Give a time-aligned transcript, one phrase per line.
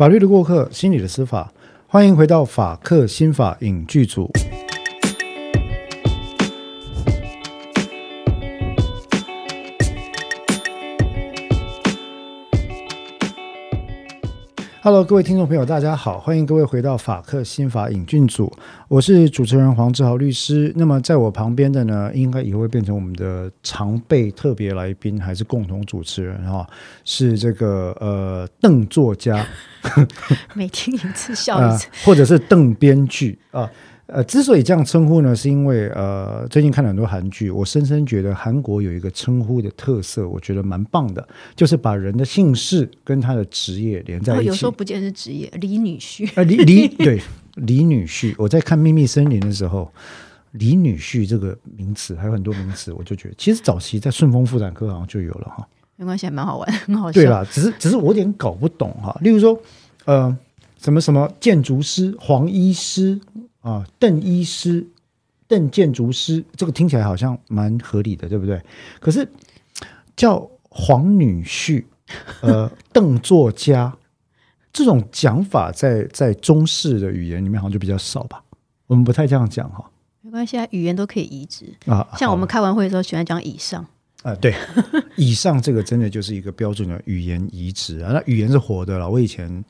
[0.00, 1.52] 法律的过客，心理的司法，
[1.86, 4.30] 欢迎回到法客心法影剧组。
[14.82, 18.50] Hello，各位听众朋友，大家好，欢迎各位回到法克新法影俊组，
[18.88, 20.72] 我是主持人黄志豪律师。
[20.74, 26.66] 那么在我旁边的呢，应该也会变成我们的常备特别来宾，还是共同主持人哈？
[27.04, 29.46] 是这个呃邓作家，
[30.54, 33.60] 每听一次笑一次，或者是邓编剧啊。
[33.60, 33.70] 呃，
[34.26, 44.44] 之所以这样称呼呢，是因为呃，最近看了很多韩剧，我深深觉得韩国有一个称呼的特色，我觉得蛮棒的，就是把人的姓氏跟他的职业连在一起。
[44.46, 47.20] 有时候不见是职业，李女婿呃，李李 对
[47.54, 48.34] 李女婿。
[48.36, 49.92] 我在看《秘密森林》的时候，
[50.52, 55.66] 李女婿这个名词还有很多名词，我就觉得其实早期在顺丰妇产科好像就有了哈。
[55.96, 57.20] 没关系，蛮好玩， 很好笑。
[57.20, 59.16] 对啦，只是只是我有点搞不懂哈。
[59.22, 59.56] 例如说，
[60.06, 60.36] 呃，
[60.82, 63.20] 什么什么建筑师、黄医师。
[63.60, 64.86] 啊，邓医师、
[65.46, 68.58] 邓建筑师，这个听起来好像蛮合理的，对不对？
[68.98, 69.28] 可是
[70.16, 71.84] 叫黄女婿、
[72.40, 73.94] 呃，邓作家
[74.72, 78.42] 这种讲法，在在中式的语言里面好像就比较少吧？
[78.86, 79.90] 我们不太这样讲哈。
[80.22, 82.08] 没关系啊，语言都可以移植啊。
[82.16, 83.86] 像我们开完会的时候，喜欢讲以上
[84.22, 84.54] 啊，对，
[85.16, 88.12] 以上这个真的就是一个标准的语言移植啊。
[88.12, 89.62] 那语言是活的了，我以前。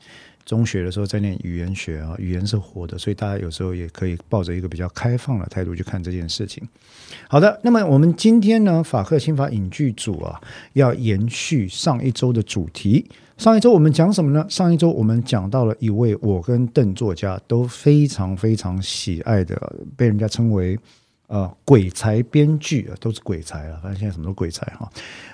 [0.45, 6.67] 中学的时候在念语言学啊，语言是活的，所以大家有时候也可以抱着一个比较开放的态度去看这件事情。
[7.27, 10.41] 好的，那么我们今天呢，法克新法影剧组啊，
[10.73, 13.09] 要延续上一周的主题。
[13.37, 14.45] 上一周我们讲什么呢？
[14.49, 19.59] 上一周我们讲到了一位我跟邓作家都非常非常喜爱的，
[19.97, 20.77] 被人家称为
[21.27, 24.87] 呃鬼才编剧啊，都是鬼才啊，反正现在什么都鬼才哈。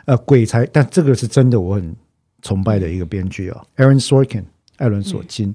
[0.05, 1.93] 呃，鬼才，但这个是真的，我很
[2.41, 4.43] 崇拜的一个编剧啊，Aaron Sorkin。
[4.77, 5.53] 艾伦·索金，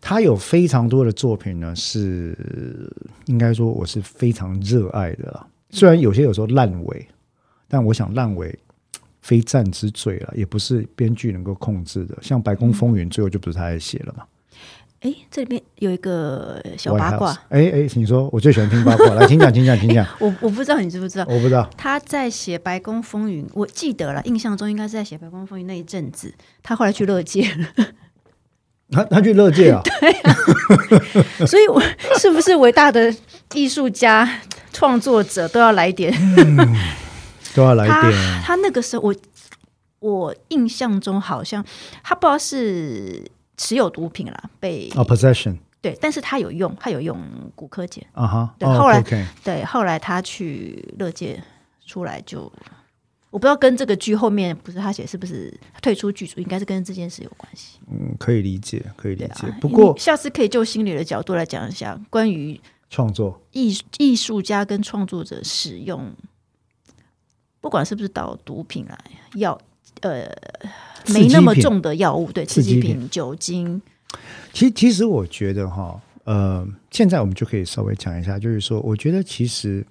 [0.00, 2.36] 他有非常多的作品呢，是
[3.26, 5.46] 应该说我是非常热爱的啦。
[5.70, 7.08] 虽然有些有时候烂尾，
[7.68, 8.56] 但我想烂尾
[9.20, 12.16] 非战之罪了，也不是编剧能够控制的。
[12.22, 14.24] 像《白宫风云》最后就不是他来写了嘛？
[15.00, 17.30] 哎，这里面有一个小八卦。
[17.50, 20.06] 哎哎，你说，我最喜欢听八卦， 来请讲，请讲，请讲。
[20.18, 21.26] 我我不知道你知不知道？
[21.28, 21.68] 我不知道。
[21.76, 27.68] 他在写《白宫风云》，我记得了，印象中应该是在写《白宫风云》那一阵子，他后来去乐界了。
[28.90, 29.80] 他他去乐界啊？
[30.00, 30.34] 对啊，
[31.46, 31.82] 所以我
[32.18, 33.14] 是不是伟大的
[33.54, 34.40] 艺术家、
[34.72, 36.12] 创作者都要来点？
[37.54, 38.42] 都要来点。
[38.42, 39.14] 他那个时候，我
[39.98, 41.64] 我印象中好像
[42.02, 43.24] 他不知道是
[43.56, 47.18] 持有毒品了，被啊 possession 对，但是他有用，他有用
[47.54, 48.54] 骨科碱啊哈。
[48.58, 49.02] 对，后来
[49.42, 51.42] 对后来他去乐界
[51.84, 52.52] 出来就。
[53.36, 55.52] 我不知道跟这个剧后面不是他写，是不是
[55.82, 56.40] 退出剧组？
[56.40, 57.78] 应该是跟这件事有关系。
[57.86, 59.46] 嗯，可以理解，可以理解。
[59.60, 62.58] 不过下次可以就心理的角度来讲一下关于
[62.88, 66.10] 创作艺艺术家跟创作者使用，
[67.60, 68.98] 不管是不是导毒品来
[69.34, 69.60] 药，
[70.00, 70.26] 呃，
[71.08, 73.82] 没那么重的药物，对，刺激品、酒精。
[74.54, 79.86] 其其实我觉得哈，呃，现在我们就可以稍微讲一下，就是说，我觉得其实。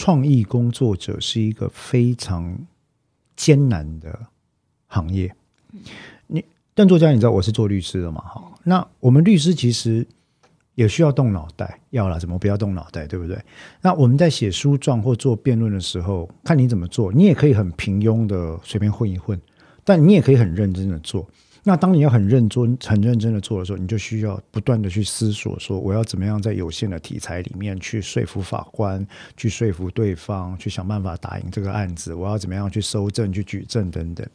[0.00, 2.56] 创意工作者是一个非常
[3.34, 4.16] 艰难的
[4.86, 5.34] 行业。
[6.28, 8.20] 你邓作家，你知道我是做律师的嘛？
[8.20, 10.06] 哈，那我们律师其实
[10.76, 13.36] 也需要动脑袋，要了怎么不要动脑袋，对不对？
[13.82, 19.40] 那我们在写书状或做辩论的时候，看你怎么做，你也可以很平庸的随便混一混，
[19.82, 21.28] 但你也可以很认真的做。
[21.68, 29.06] 那当你要很认真、很认真的做的时候，你就需要不断的去思索，说我要怎么样在有限的题材里面去说服法官，
[29.36, 32.14] 去说服对方，去想办法打赢这个案子。
[32.14, 34.26] 我要怎么样去收证、去举证等等。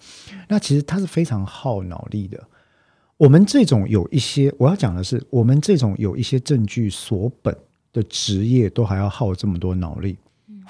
[0.48, 2.40] 那其实它是非常耗脑力的。
[3.18, 7.58] 我们这种有一些，我要讲的是，我们这种有一些证据所本
[7.92, 10.16] 的职业，都还要耗这么多脑力。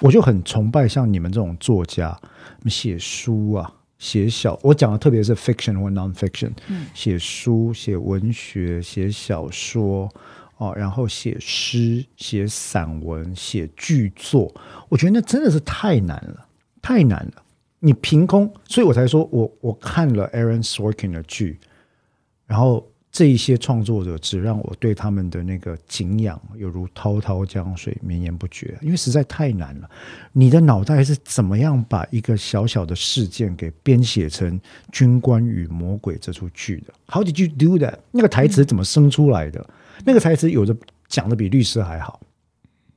[0.00, 2.18] 我就很崇拜像你们这种作家，
[2.64, 3.70] 写书啊。
[3.98, 6.50] 写小，我讲的特别是 fiction 或 non-fiction，
[6.94, 10.08] 写书、写文学、写小说
[10.58, 14.54] 哦，然后写诗、写散文、写剧作，
[14.88, 16.46] 我觉得那真的是太难了，
[16.80, 17.42] 太难了。
[17.80, 21.58] 你凭空，所以我才说我我看了 Aaron Sorkin 的剧，
[22.46, 22.86] 然后。
[23.14, 29.88] 这一些创作者只让我对他们的那个敬仰犹如滔滔江水绵延不绝，因为实在太难了。
[30.32, 34.58] 你的脑袋是怎么样把一个小小的事件给编写成
[34.90, 37.94] 《军官与魔鬼》这出剧的？How did you do that？
[38.10, 39.64] 那个台词怎么生出来的？
[40.04, 40.76] 那个台词有的
[41.06, 42.20] 讲的比律师还好。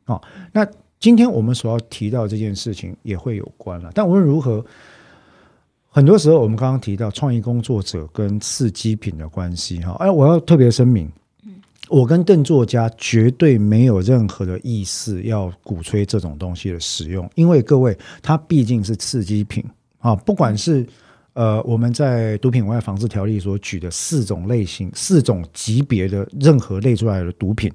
[0.08, 0.20] 哦，
[0.52, 0.68] 那
[1.00, 3.92] 今天我们所要提到这件事情也会有关了。
[3.94, 4.66] 但无论如何。
[5.98, 11.12] 很多时候我们刚刚提到创意工作者跟刺激品的关系哈，哎，我要特别声明，
[11.90, 19.66] 我跟邓作家绝对没有任何的意思要鼓吹这种东西的使用，因为各位，它毕竟是刺激品
[19.98, 20.86] 啊，不管是。
[21.34, 27.72] 呃，我们在毒品危害防治条例所举的四种类型、四种级别的任何类出来的毒品，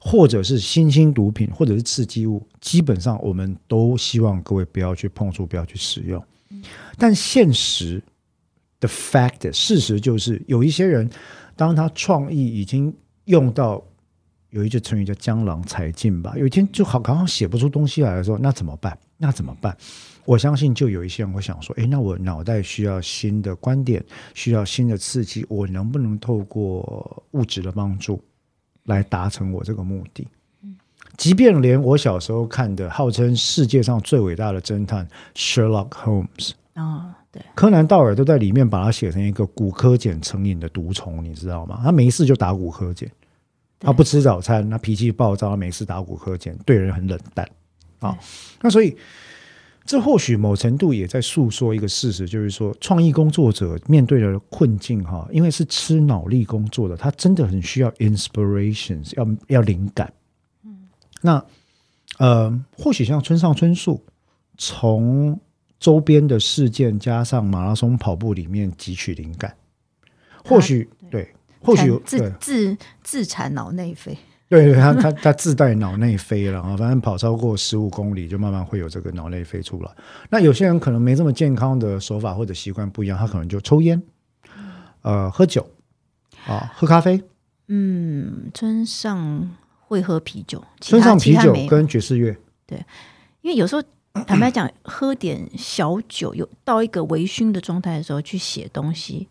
[0.00, 6.22] 或者是新兴毒品，或者是刺激物，基本上我们都希望各位不要去碰触，不要去使用。
[6.98, 8.02] 但现实
[8.80, 11.08] 的 fact，事实就是有一些人，
[11.56, 12.94] 当他创意已经
[13.24, 13.82] 用到
[14.50, 18.96] 有一句成语叫江郎才尽吧，有一天就好刚好写不出东西来的时候，那怎么办？
[19.16, 19.76] 那怎么办？
[20.24, 24.04] 我相信，就有一些人会想说：“诶，那我脑袋需要新的观点，
[24.34, 28.22] 需要新的刺激，我能不能透过物质的帮助
[28.84, 30.26] 来达成我这个目的？”
[31.16, 41.80] 即便连我小时候看的，号称世界上最伟大的侦探 Sherlock Holmes 啊，对，柯南道尔都在里面把它写成一个骨科碱成瘾的毒虫，你知道吗？
[41.82, 43.08] 他没事就打骨科碱，
[43.78, 47.48] 他不吃早餐，他脾气暴躁，他没事打骨科碱，对人很冷淡
[48.00, 48.16] 啊。
[48.60, 48.96] 那所以。
[49.84, 60.10] 这或许某程度也在诉说一个事实，就是说，创意工作者面对的困境，哈，因为是吃脑力工作的，他真的很需要 inspirations，要要灵感。
[61.22, 61.42] 嗯，
[62.18, 64.04] 那呃，或许像村上春树，
[64.56, 65.40] 从
[65.80, 69.56] 周边的事件加上马拉松跑步里面汲取灵感，
[70.44, 74.16] 或许对，或许自自自产脑内啡。
[74.48, 79.90] 对对，他他他自带脑内啡了啊，反正跑超过十五公里就慢慢会有这个脑内啡出来。
[80.28, 84.02] 那有些人可能没这么健康的手法或者习惯不一样，他可能就抽烟，
[85.00, 85.66] 呃，喝酒，
[86.46, 87.22] 啊，喝咖啡。
[87.68, 89.48] 嗯，村上
[89.92, 92.36] 会喝啤酒，村上啤酒跟爵士乐。
[92.66, 92.84] 对，
[93.42, 93.82] 因为有时候
[94.26, 99.28] 坦白讲， 喝点小酒，有到一个微醺的状态的时候去写东西。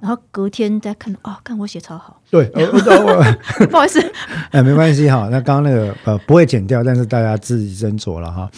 [0.00, 2.22] 然后隔天再看，哦，看我写超好。
[2.30, 2.46] 对，
[3.68, 4.00] 不好意思，
[4.50, 5.28] 哎，没关系哈。
[5.30, 8.50] 那刚刚那个呃不会剪掉，但是大家自己斟酌了哈。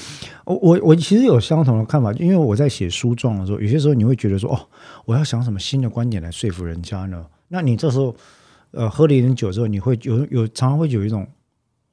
[0.45, 4.69] 我我我其实有相同的看法，因为我在写书状的时候，有些时候你会觉得说，哦，
[5.05, 7.27] 我要想什么新的观点来说服人家呢？
[7.49, 8.15] 那你这时候
[8.73, 11.27] 呃喝了一点酒之后，你会有有常常会有一种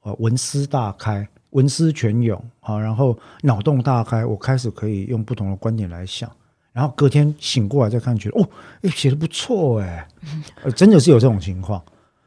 [0.02, 6.30] 呃文思大开、文思泉涌啊，然后脑洞大开，我开始可以用不同的观点来想。
[6.72, 8.48] 然后隔天醒过来再看，觉得哦，
[8.82, 10.06] 哎，写的不错哎，
[10.76, 11.82] 真的是有这种情况，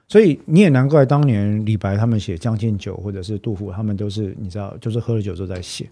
[0.08, 5.90] 所以你也难怪当年李白他们写《将进酒》，或者是杜甫他们都是你知道，就是喝了酒之后在写。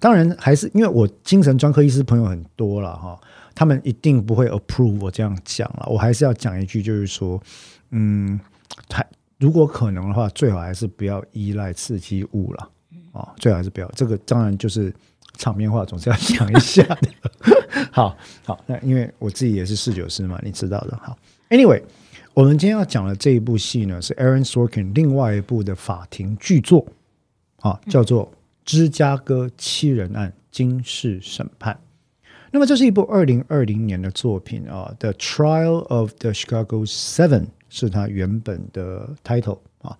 [0.00, 3.18] 当然还是因为我精神专科医师朋友很多了哈，
[3.56, 5.86] 他们一定不会 approve 我这样讲了。
[5.90, 7.42] 我还是要讲一句，就是说，
[7.90, 8.38] 嗯，
[8.88, 9.04] 他
[9.40, 12.70] 如果可能的话，最好还是不要依赖刺激物了
[13.10, 13.90] 啊，最好还是不要。
[13.96, 14.94] 这个当然就是。
[15.38, 17.10] 场面话总是要讲一下的，
[17.92, 20.98] 好好，那因为我自己也是侍酒师嘛，你知道的。
[21.02, 21.14] 好
[21.50, 21.82] ，Anyway，
[22.32, 26.86] 我们今天要讲的这一部戏呢，是 Aaron Sorkin 另外一部的法庭巨作，
[27.60, 28.32] 啊，叫做
[28.64, 31.74] 《芝加哥七人案：惊世审判》。
[32.56, 39.94] 那么这是一部二零二零年的作品啊，《The Trial of the Chicago Seven》是它原本的 title 啊。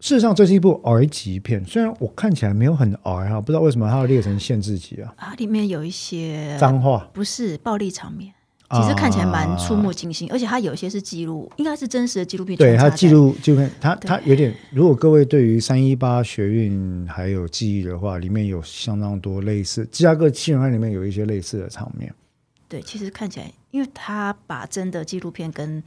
[0.00, 5.14] 事实上，这是一部 R 级片，虽然我看起来没有很 R 哈，不知道为什么它要列成限制级啊？
[5.16, 8.34] 啊，里面有一些脏话，不是暴力场面，
[8.70, 12.56] 其实看起来蛮触目惊心，而且它有一些是记录，应该是真实的纪录片。
[12.58, 22.14] 对，它记录纪录片，它它有点，如果各位对于三一八学运还有记忆的话，里面有相当多类似芝加哥七人案里面有一些类似的场面。
[22.68, 25.82] 对，其实看起来，因为他把真的纪录片跟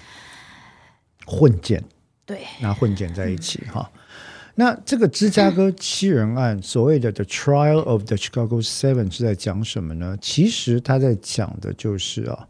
[1.28, 1.84] 混剪，
[2.26, 3.92] 对，拿混剪在一起哈。
[4.56, 10.18] 那这个芝加哥七人案，所谓的 The Trial of the Chicago Seven 是在讲什么呢？
[10.20, 12.48] 其实他在讲的就是啊，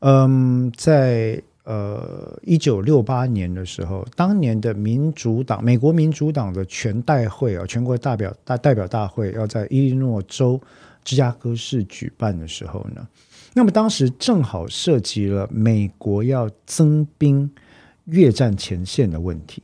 [0.00, 10.60] 嗯，在呃一九六八年的时候，当年的民主党，美国民主党的全代会啊，全国代表大代表大会要在伊利诺州
[11.04, 13.06] 芝加哥市举办的时候呢，
[13.54, 17.50] 那么当时正好涉及了美国要增兵
[18.04, 19.62] 越战前线的问题。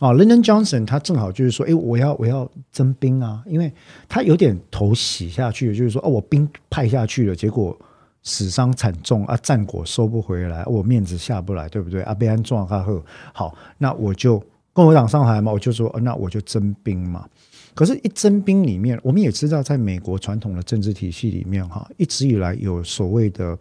[0.00, 3.72] 哦，Lyndon Johnson 他正好就是说，哎，我要我要增兵啊，因为
[4.08, 7.76] 他有点头洗下去，就是说，哦，我兵派下去了，结果
[8.28, 12.02] 死伤惨重啊，战果收不回来，我面子下不来，对不对？
[12.02, 14.42] 啊，被安撞他后，好，那我就
[14.74, 17.26] 共和党上台嘛，我就说，那我就征兵嘛。
[17.74, 23.58] 可是，一征兵里面，我们也知道，在美国传统的政治体系里面，哈，一直以来有所谓的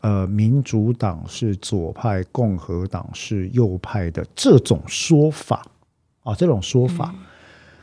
[0.00, 5.64] 呃，民主党是左派，共和党是右派的这种说法。
[6.22, 7.14] 啊，这种说法，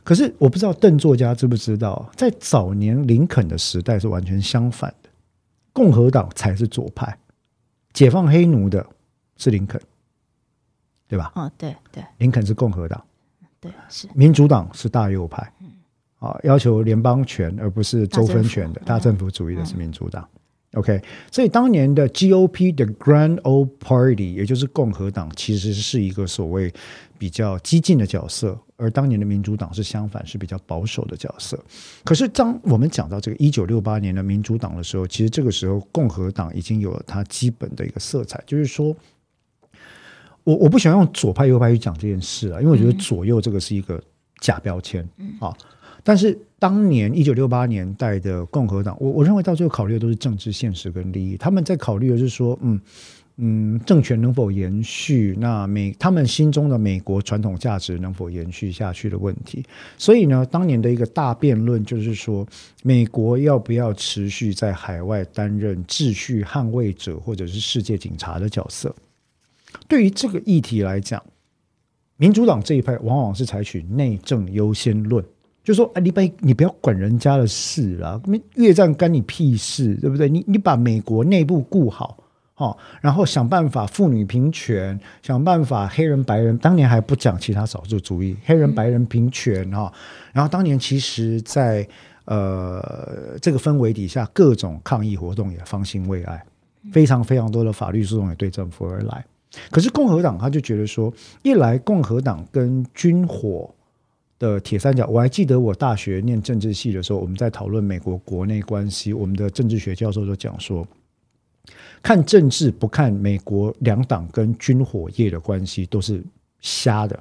[0.04, 5.10] 可是我不知道邓作家知不知道，在早年林肯的时代是完全相反的，
[5.74, 7.18] 共和党才是左派，
[7.92, 8.86] 解放黑奴的
[9.38, 9.82] 是林肯，
[11.08, 11.32] 对吧？
[11.36, 13.04] 哦，对对，林肯是共和党，
[13.60, 15.52] 对是民主党是大右派，
[16.20, 20.30] 啊，要求联邦权而不是州分权的大政府主义的是民主党。
[20.74, 21.00] OK，
[21.32, 26.74] 所以当年的 GOP 的 Grand Old Party，也就是共和党，其实是一个所谓
[27.18, 31.64] 比较激进的角色，而当年的民主党是相反，是比较保守的角色。
[32.04, 38.96] 可是当我们讲到这个一九六八年的民主党的时候，其实这个时候共和党已经有了它基本的一个色彩，就是说，
[40.44, 44.02] 我我不喜欢用左派右派去讲这件事啊，因为我觉得左右这个是一个
[44.40, 45.08] 假标签
[45.40, 45.56] 啊。
[46.04, 51.38] 但是当年一九六八年代的共和党，我我认为到最后考虑的都是政治现实跟利益。
[51.38, 52.80] 他们在考虑的是说，嗯
[53.38, 55.36] 嗯，政权能否延续？
[55.40, 59.64] 那美他们心中的美国传统价值能否延续下去的问题。
[59.98, 62.46] 所以呢，当年的一个大辩论就是说，
[62.84, 68.94] 美国要不要持续在海外担任秩序捍卫者或者是世界警察的角色？
[69.88, 71.24] 对于这个议题来讲，
[72.18, 75.24] 民主党这一派往往是采取内政优先论。
[75.64, 78.20] 就说啊，你不你不要管人家的事啦，
[78.56, 80.28] 越战干你屁事，对不对？
[80.28, 82.18] 你你把美国内部顾好，
[82.58, 89.90] 哦，然后想办法妇女平权，想办法黑人白人，当年还不讲其他少数主义，黑人白人平权哈。
[90.34, 91.88] 然后当年其实，在
[92.26, 96.44] 呃这个氛围底下，各种抗议活动也方兴未艾，
[96.92, 99.24] 非常非常多的法律诉讼也对政府而来。
[99.72, 103.74] 可是共和党他就觉得说，一来共和党跟军火。
[104.44, 110.86] 的铁三角，我还记得我大学念政治系的时候，我们在讨论美国国内关系，我们的政治学教授就讲说，
[112.02, 116.22] 看政治不看美国两党跟军火业的关系都是
[116.60, 117.18] 瞎的，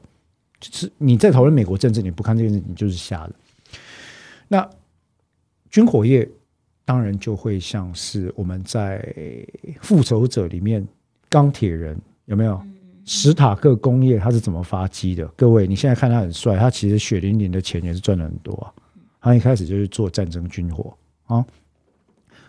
[0.59, 3.35] 就是你在讨论美国政治，你不看这件事，你就是瞎的。
[4.49, 4.69] 那
[5.71, 6.29] 军火业
[6.85, 9.14] 当然就会像是我们在
[9.81, 10.85] 复仇者里面
[11.29, 12.61] 钢铁人有没有？
[13.04, 15.26] 史塔克工业他是怎么发迹的？
[15.37, 18.73] 各位，你现在看他很帅，他其实血淋淋的钱也是赚了很多啊。
[19.21, 20.92] 他一开始就是做战争军火
[21.26, 21.44] 啊，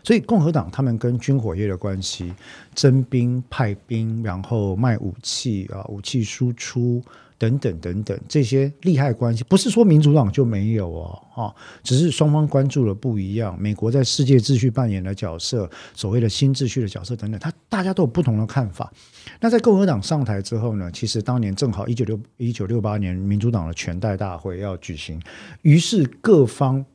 [0.03, 2.33] 所以共和党他们跟军火业的关系，
[2.73, 7.03] 征兵派兵，然后卖武器啊，武器输出。
[7.37, 13.59] 等等等等，这些利害关系不是说民主党就没有哦，哈，只是双方关注的不一样。
[13.59, 18.91] 美国在世界秩序扮演的角色，所谓的新秩序的角色等等，他大家都有不同的看法。
[19.39, 20.89] 那在共和党上台之后呢？
[20.91, 25.21] 其实当年正好一九六一九六八年，民主党的全代大会要举行，
[25.63, 26.85] 于是各方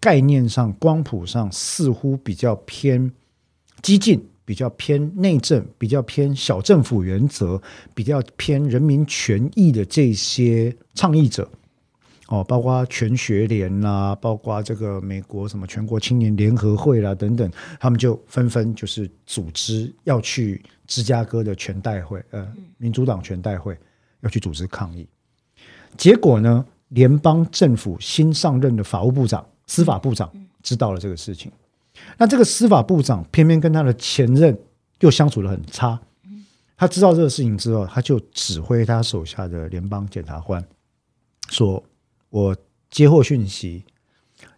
[0.00, 3.12] 概念上、光谱上似乎比较偏
[3.80, 4.28] 激进。
[4.44, 7.60] 比较偏内政、比较偏小政府原则、
[7.94, 11.48] 比较偏人民权益的这些倡议者，
[12.28, 22.46] 哦，包括全学联啦，包括这个美国什么全国青年联合会啦等等，他们就纷纷就是组织要去芝加哥的全代会，呃，
[22.76, 23.76] 民主党全代会
[24.20, 25.08] 要去组织抗议。
[25.96, 30.30] 结果呢，联邦政府新上任的法务部长、司法部长
[30.62, 31.50] 知道了这个事情。
[32.18, 34.56] 那这个司法部长偏偏跟他的前任
[35.00, 35.98] 又相处的很差，
[36.76, 40.64] 他知道这个事情之后，他就指挥他手下的联邦检察官
[41.48, 41.82] 说
[42.30, 42.56] ：“我
[42.90, 43.84] 接获讯息，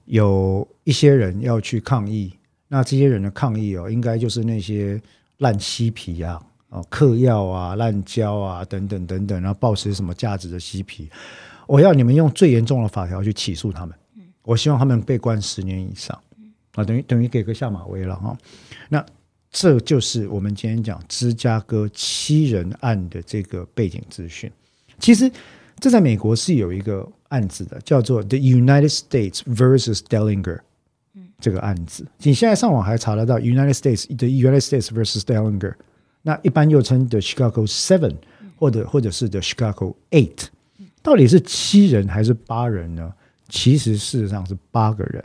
[0.04, 2.32] 有一些人要去抗议。
[2.68, 5.00] 那这些人的抗议哦，应该就是那些
[5.38, 6.40] 烂嬉皮啊、
[6.70, 11.08] 哦嗑药啊、滥交啊等等等等，然后抱持什么价值的嬉皮。
[11.66, 13.96] 我要你们用最严重的法条去起诉他们。
[14.42, 16.18] 我希望他们被关十年以上。”
[16.76, 18.38] 啊，等于等于给个下马威了哈。
[18.88, 19.04] 那
[19.50, 24.48] 这就是我们今天讲芝加哥七人案的这个背景资讯。
[25.00, 25.28] 其实
[25.80, 30.60] 这在美国是有一个案子的，叫做 The United States versus Dellinger。
[31.38, 35.74] 这个案子你现在上网还查得到 United States The United States versus Dellinger。
[36.22, 38.16] 那一般又称 The Chicago Seven，
[38.56, 40.46] 或者或者是 The Chicago Eight。
[41.02, 43.12] 到底是七人还是八人呢？
[43.48, 45.24] 其实事实上是八个人。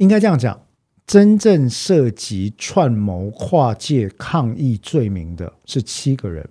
[0.00, 0.58] 应该这样讲，
[1.06, 6.48] 真正涉及串谋跨界抗议罪名的是七个人，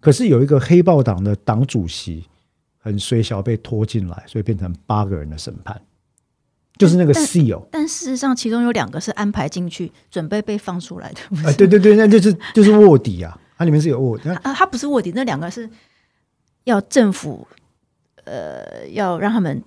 [0.00, 2.26] 可是有一个黑豹党的党主席
[2.76, 5.80] 很随小被拖进来，所以变成八个人的审判，
[6.76, 7.62] 就是那个 CEO。
[7.70, 11.20] 但事实上，其中有两个是安排进去，准备被放出来的。
[11.48, 15.70] 啊，对对对，那就是就是卧底啊，它里面是有卧底啊，他不是卧底，那两个是
[16.64, 17.46] 要政府
[18.24, 19.62] 呃要让他们。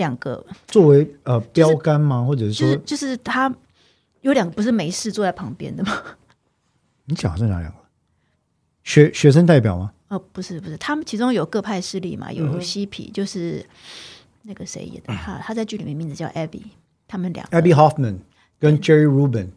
[0.00, 2.24] 两个作为呃标杆吗？
[2.24, 3.54] 或者是说，就是他
[4.22, 5.92] 有两个不是没事坐在旁边的吗？
[7.04, 7.78] 你讲的是哪两个？
[8.82, 9.92] 学学生代表吗？
[10.08, 13.64] 哦，不是不是，他们其中有各派势力嘛，有嬉皮，就是
[14.42, 16.62] 那个谁演的，他他在剧里面名字叫 Abby，
[17.06, 18.16] 他们两 Abby Hoffman
[18.58, 19.48] 跟 Jerry Rubin，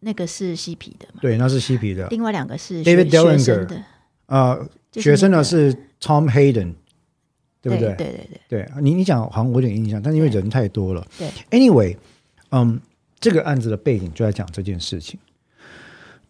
[0.00, 1.20] 那个是嬉皮的嘛？
[1.22, 2.06] 对，那是嬉皮的。
[2.08, 3.82] 另外两个是 David 学生的，
[4.26, 4.58] 啊，
[4.92, 6.74] 学生的是 Tom Hayden，
[7.66, 7.94] 对不对？
[7.96, 11.04] 对对对对，你你讲好像我有点印象，但因为人太多了。
[11.18, 11.96] 对，Anyway，
[12.50, 12.80] 嗯，
[13.18, 15.18] 这个案子的背景就在讲这件事情。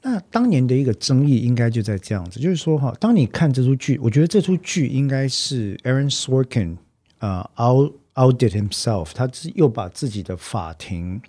[0.00, 6.78] 那当年的一个争议应该就在这样子，就是说哈，当你看这出剧，我觉得这出剧应该是 Aaron Sorkin
[7.18, 11.20] 啊，out outdid himself，他又把自己的法庭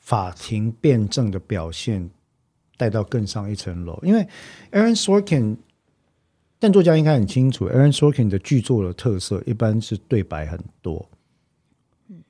[0.00, 2.10] 法庭辩证的表现
[2.76, 4.00] 带到更上一层楼。
[4.02, 4.26] 因为
[4.72, 5.58] Aaron Sorkin，
[6.62, 11.10] 但作家应该很清楚，Aaron Sorkin 的剧作的特色一般是对白很多，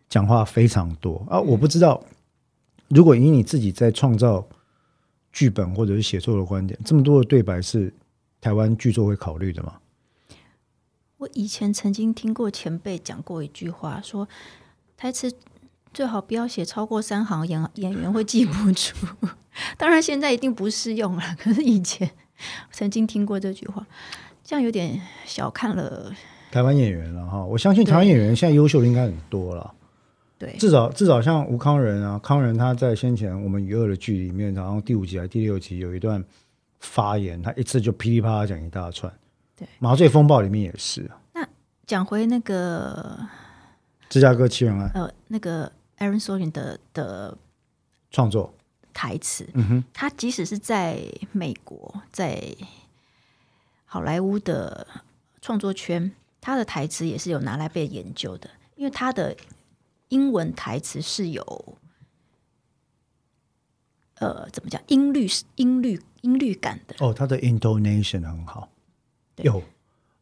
[0.08, 1.38] 讲话非常多啊。
[1.38, 2.02] 我不知道，
[2.88, 4.48] 如果以你自己在创造。
[5.34, 7.90] 剧本或者是写作的观点，这么多的对白是
[8.38, 9.80] 台湾剧作会考虑的吗？
[11.16, 14.28] 我以前曾经听过前辈讲过一句话，说
[14.94, 15.32] 台词
[15.92, 18.94] 最好不要写超过三行，演演员会记不住。
[19.76, 22.10] 当然现在一定不适用了，可是以前
[22.70, 23.86] 曾经听过这句话，
[24.42, 26.10] 这样有点小看了
[26.50, 27.44] 台湾演员了哈。
[27.44, 29.74] 我相信台湾演员现在优秀的应该很多了。
[30.38, 36.24] 对至少至少像吴康仁啊，康仁他在先前我们娱乐的剧里面，然后第五集还是第六集有一段
[36.80, 39.12] 发言，他一次就噼里啪啦讲一大串。
[39.56, 41.08] 对，麻醉风暴里面也是。
[41.32, 41.46] 那
[41.86, 43.16] 讲回那个
[44.08, 45.70] 芝加哥七人案，呃，那个
[46.02, 47.38] Aaron Sorkin 的的
[48.10, 48.52] 创作
[48.92, 52.42] 台词，嗯哼，他即使是在美国，在
[53.86, 54.86] 好莱坞的
[55.40, 59.36] 创作圈，他的台词也是有拿来被研究的，因为他的。
[60.08, 61.42] 英文台词是有，
[64.16, 64.78] 呃，怎么讲？
[64.88, 66.94] 音律是音律音律感的。
[66.98, 68.68] 哦，他的 intonation 很好。
[69.36, 69.62] 有，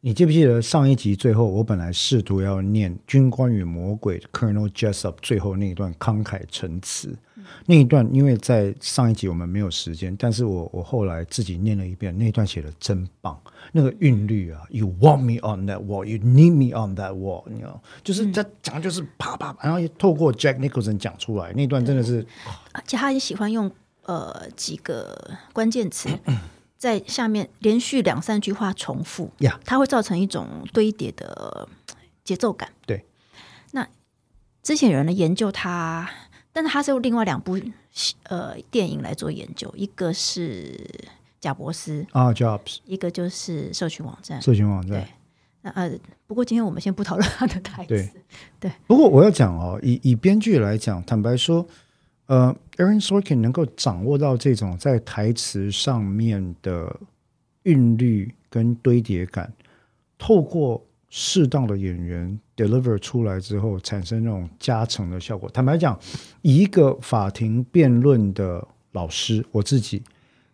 [0.02, 7.14] 你记不记得上一集最后，我本来试图要念《军官与魔鬼》Colonel Jessup 最后那一段慷慨陈词。
[7.66, 13.38] 那一段，因为在上一集我们没有时间，但是我我后来自己念了一遍，那一段写的真棒，
[13.72, 22.24] 那个韵律啊，You want me on that wall, you need me on that wall，你知道，就是他讲的就是啪啪，然后透过 Jack Nicholson 讲出来，那段真的是，
[22.72, 23.70] 而且他也喜欢用
[24.06, 26.08] 呃几个关键词
[26.80, 31.68] 在下面连续两三句话重复，呀，它会造成一种堆叠的
[32.24, 32.70] 节奏感。
[32.86, 33.04] 对，
[33.72, 33.86] 那
[34.62, 36.10] 之前有人来研究它。
[36.52, 37.56] 但是它是用另外两部
[38.24, 40.76] 呃电影来做研究，一个是
[41.38, 45.00] 贾伯斯啊，Jobs，一个就是社群网站，社群网站。
[45.00, 45.06] 对，
[45.62, 45.92] 那呃，
[46.26, 48.10] 不过今天我们先不讨论他的台词。
[48.58, 51.64] 对，不过我要讲哦，以以编剧来讲，坦白说，
[52.26, 56.98] 呃，Aaron Sorkin 能够掌握到这种在台词上面的
[57.64, 59.52] 韵律跟堆叠感，
[60.18, 60.84] 透过。
[61.12, 65.50] 适当的演员 deliver 出来之后，产生那种加成的效果。
[65.50, 65.98] 坦白讲，
[66.40, 70.00] 以一个法庭辩论的老师，我自己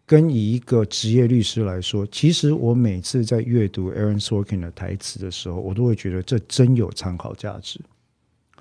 [0.07, 7.79] 跟以一个职业律师来说，其实我每次在阅读 Aaron Sorkin 的台词的时候，我都会觉得这真有参考价值。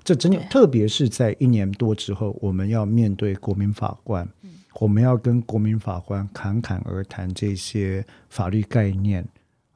[0.06, 4.26] 这真的，特别是在一年多之后，我们要面对国民法官，
[4.78, 9.26] 我们要跟国民法官侃侃而谈这些法律概念。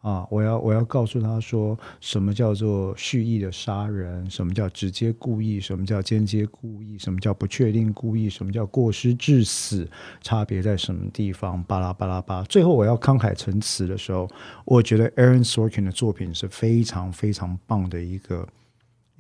[0.02, 0.26] 啊！
[0.30, 4.30] 我要我要告诉他说，什么叫做蓄意的杀人？
[4.30, 5.60] 什么叫直接故意？
[5.60, 6.96] 什么叫间接故意？
[6.96, 8.30] 什么叫不确定故意？
[8.30, 9.86] 什么叫过失致死？
[10.22, 11.62] 差别在什么地方？
[11.64, 12.42] 巴拉巴拉巴。
[12.44, 14.26] 最后我要慷慨陈词的时候，
[14.64, 18.48] 我觉得 Aaron Sorkin 的作品是非常非常棒的一个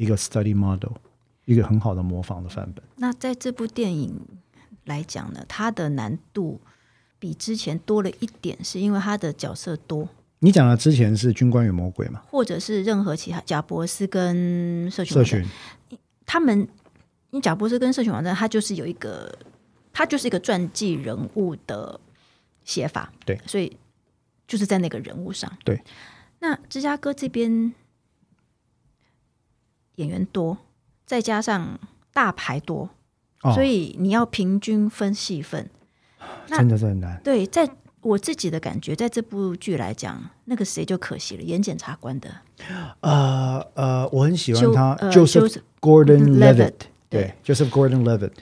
[0.00, 0.92] 一个 study model，
[1.44, 2.82] 一个很好的模仿的范本。
[2.96, 4.18] 那在这部电影
[4.86, 6.58] 来讲呢，它的难度
[7.18, 10.08] 比之前多了一点，是因为它的角色多。
[10.38, 12.22] 你讲的之前是军官与魔鬼嘛？
[12.30, 15.44] 或者是任何其他贾博士跟社群社群，
[16.24, 16.66] 他们，
[17.28, 19.30] 你贾博士跟社群网站，它就是有一个，
[19.92, 22.00] 它就是一个传记人物的
[22.64, 23.76] 写法，对，所以
[24.48, 25.78] 就是在那个人物上，对。
[26.38, 27.74] 那芝加哥这边
[30.00, 30.58] 演员多，
[31.06, 31.78] 再加上
[32.12, 32.88] 大牌多，
[33.54, 35.70] 所以你要平均分戏份，
[36.48, 37.20] 真的是很难。
[37.22, 37.70] 对，在。
[38.02, 42.30] 我自己的感觉，在这部剧来讲，那个谁就可惜了，演检察官的。
[43.00, 46.72] 呃呃，我很喜欢他，Joseph Gordon Levitt，
[47.10, 48.32] 对，Joseph Gordon Levitt，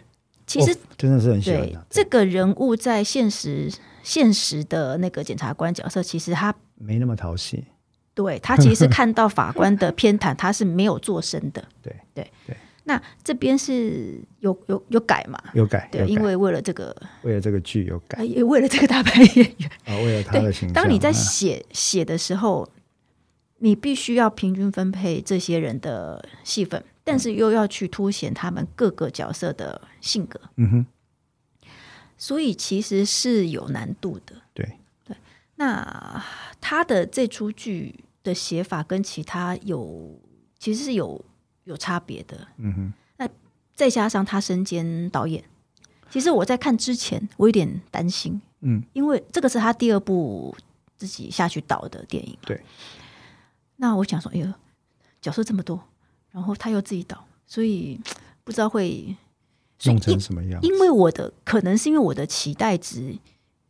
[0.47, 1.85] 其实真的是很喜欢他。
[1.91, 3.69] 这个人物在现实
[4.05, 7.65] 现实的那个检察官角色，其实他没那么讨喜。
[8.19, 11.65] 对他其实 看到法官的偏袒，他是没有做声的。
[11.81, 12.57] 对对对。
[12.83, 15.41] 那这边是有有有改嘛？
[15.55, 20.73] 有改，对，因为为了这个，为了这个剧有改，也为了这个大牌演员啊，为了他的形象。
[20.73, 22.69] 当你在写写的时候，
[23.59, 30.41] 你必须要平均分配这些人的戏份，但是又要去凸显他们各个角色的性格。
[30.57, 30.87] 嗯哼，
[32.17, 34.35] 所以其实是有难度的。
[34.55, 34.67] 对
[35.05, 35.17] 对，
[35.57, 36.25] 那
[36.61, 37.95] 他的这出剧
[38.29, 40.21] 的写法跟其他有
[40.59, 41.25] 其实是有。
[41.69, 42.93] 有差别的，嗯哼。
[43.19, 43.29] 那
[43.75, 45.45] 再加上他身兼导演，
[46.09, 50.57] 其实我在看之前，我有点担心，嗯，因为这个是他第二部
[50.97, 52.59] 自己下去导的电影，对。
[53.77, 54.51] 那我想说，哎呦，
[55.21, 55.79] 角色这么多，
[56.31, 58.01] 然后他又自己导，所以
[58.43, 59.15] 不知道会
[59.85, 60.59] 弄成什么样。
[60.63, 63.15] 因为我的可能是因为我的期待值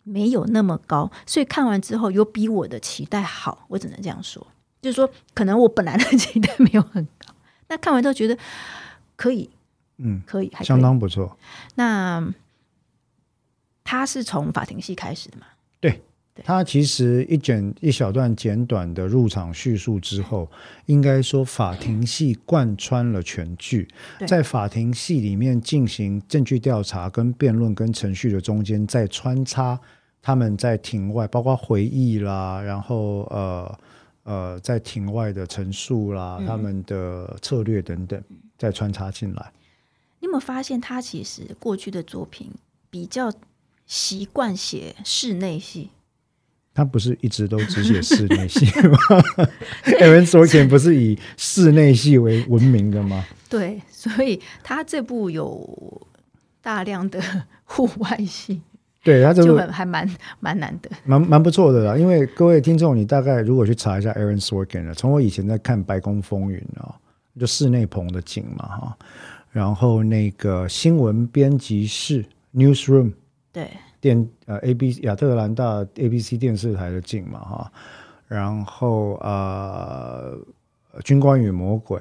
[0.09, 4.47] 没有那么高，所以看完之后有比我的期待好，我只能这样说，
[4.81, 7.35] 就是说，可能我本来的期待没有很高。
[7.68, 8.37] 那看完之后觉得
[9.14, 9.51] 可以，
[9.99, 11.37] 嗯，可以，还相当不错。
[11.75, 12.27] 那
[13.85, 15.47] 他是从法庭戏开始的嘛？
[15.81, 16.01] 对，
[16.44, 20.51] 他其实一简一小段简短的入场叙述之后，
[20.87, 23.88] 应该说法庭戏贯穿了全剧，
[24.27, 29.79] 在法庭戏里面进行证据调查、跟辩论、跟程序的中间，再穿插
[30.22, 33.78] 他们在庭外，包括回忆啦，然后呃。
[34.24, 38.22] 呃，在庭外的陈述啦，他们的策略等等，
[38.59, 39.52] 再穿插进来。
[40.20, 42.52] 你有没有发现，他其实过去的作品
[42.90, 43.33] 比较
[43.87, 45.88] 习惯写室内戏？
[46.74, 48.98] 他不是一直都只写室内戏吗？
[49.98, 53.24] Aaron Sorkin 不是以室内戏为闻名的吗？
[53.48, 56.07] 对，所以他这部有
[56.61, 57.18] 大量的
[57.64, 58.61] 户外戏。
[59.04, 60.08] 对他这个还蛮
[60.40, 61.96] 蛮难的，蛮蛮不错的啦。
[61.96, 66.94] 因为各位听众，你大概如果去查一下 Aaron Sorkin 了，从我以前在看《白宫风云》啊，
[67.38, 68.98] 就室内棚的景嘛哈，
[69.50, 73.12] 然后那个新闻编辑室 Newsroom，
[73.52, 77.72] 对电呃 A B 亚特兰大 A B C 电视台的景嘛哈，
[78.26, 80.37] 然后呃
[81.04, 82.00] 军官与魔鬼，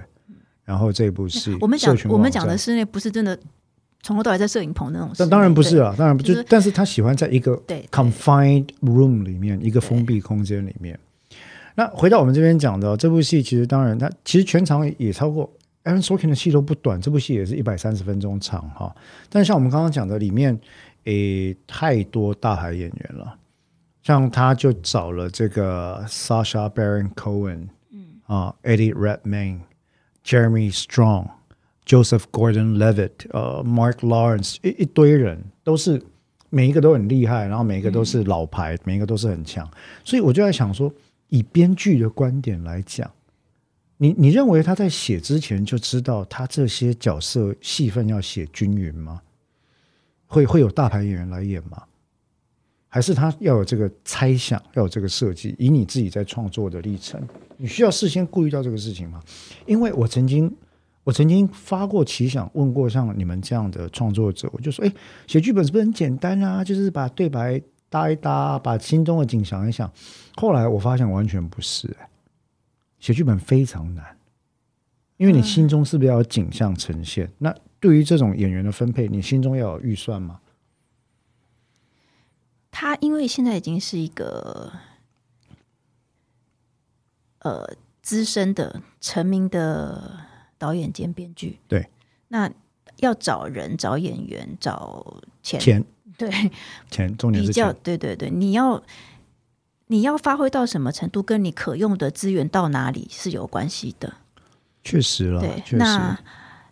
[0.66, 3.40] 然后这部戏我们讲我们讲的室内不是真的。
[4.04, 10.98] 从头到尾在摄影棚那种，但当然不是啊，当然不就，但是他喜欢在一个 confined room 里面，一个封闭空间里面。
[11.76, 15.52] 那回到我们这边讲的这部戏，其实当然，它其实全长也超过
[15.84, 18.96] Aaron Sorkin 的戏都不短，这部戏也是一百三十分钟长哈。
[19.30, 20.58] 但像我们刚刚讲的，里面
[21.04, 23.38] 诶太多大牌演员了，
[24.04, 31.28] 像他就找了这个 Sasha Baron Cohen，嗯啊，Eddie Redmayne，Jeremy Strong。
[31.88, 36.04] Joseph Gordon-Levitt，呃，Mark Lawrence，一一堆人都是
[36.50, 39.66] 每一个都很厉害，然后每一个都是老牌，每一个都是很强，
[40.04, 40.94] 所以我就在想说，
[41.30, 43.10] 以编剧的观点来讲，
[43.96, 49.22] 你你认为他在写之前就知道他这些角色戏份要写均匀吗？
[50.26, 51.84] 会会有大牌演员来演吗？
[52.90, 55.56] 还是他要有这个猜想，要有这个设计？
[55.58, 59.24] 以你自己在创作的历程，你需要事先顾虑到这个事情吗？
[59.66, 60.54] 因为我曾经。
[61.08, 64.94] 我曾经发过奇想，问过像你们这样的创作者，我就说：“哎，
[65.26, 66.62] 写剧本是不是很简单啊？
[66.62, 69.90] 就是把对白搭一搭，把心中的景想一想。”
[70.36, 72.10] 后来我发现完全不是，哎，
[73.00, 74.18] 写剧本非常难，
[75.16, 77.32] 因为你心中是不是要有景象呈现？
[77.38, 80.42] 那对于这种演员的分配，你心中要有预算吗？
[82.70, 84.74] 他因为现在已经是一个
[87.40, 87.66] 呃
[88.02, 90.27] 资深的、成名的。
[90.58, 91.88] 导演兼编剧，对，
[92.30, 92.52] 那
[92.98, 95.86] 要找人、找演员、找钱，钱。
[96.18, 96.32] 对。
[96.90, 98.82] 钱，重点是较对对对，你要
[99.86, 104.16] 你要发挥到什么程度，跟你可用的资源到哪里是有关系的。
[104.84, 106.18] 确实了，对，那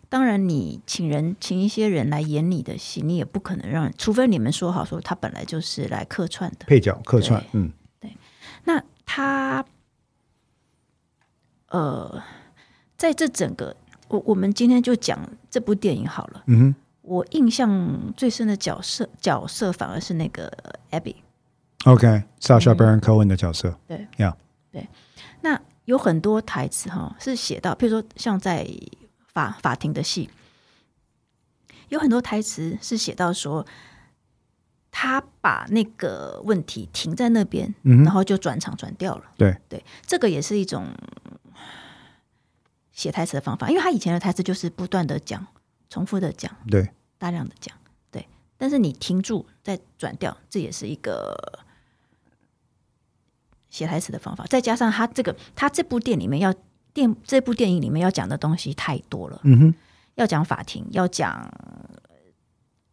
[0.08, 6.66] 当然，你请人请一些人来演你的戏，你也不可能让，除非你们说好说他本来就是来客串的。
[6.66, 7.70] 配角客串，嗯，
[8.00, 8.16] 对，
[8.64, 9.64] 那他
[11.68, 12.20] 呃。
[12.96, 13.76] 在这整个，
[14.08, 15.18] 我我们今天就讲
[15.50, 16.42] 这部电影好了。
[16.46, 20.50] 嗯哼，我印象最深的角色角色反而是那个
[20.90, 21.16] Abby。
[21.84, 23.78] OK，Sasha Baron Cohen 的角色。
[23.86, 24.36] 对，呀，
[24.72, 24.88] 对。
[25.42, 28.66] 那有很多台词哈，是写到，譬如说像在
[29.32, 30.30] 法法庭的戏，
[31.90, 33.64] 有很多台词是写到说，
[34.90, 39.24] 他把那个问题停在那边，然后就转场转掉了。
[39.36, 40.86] 对，对，这个也是一种。
[42.96, 45.46] 写台词的方法，因为他以前的台词就是不断的讲、
[45.90, 47.76] 重复的讲、对，大量的讲，
[48.10, 48.26] 对。
[48.56, 51.62] 但是你停住再转调，这也是一个
[53.68, 54.46] 写台词的方法。
[54.46, 56.52] 再加上他这个，他这部电影里面要
[56.94, 59.74] 电这部电影里面要讲的东西太多了，嗯哼，
[60.14, 61.52] 要讲法庭，要讲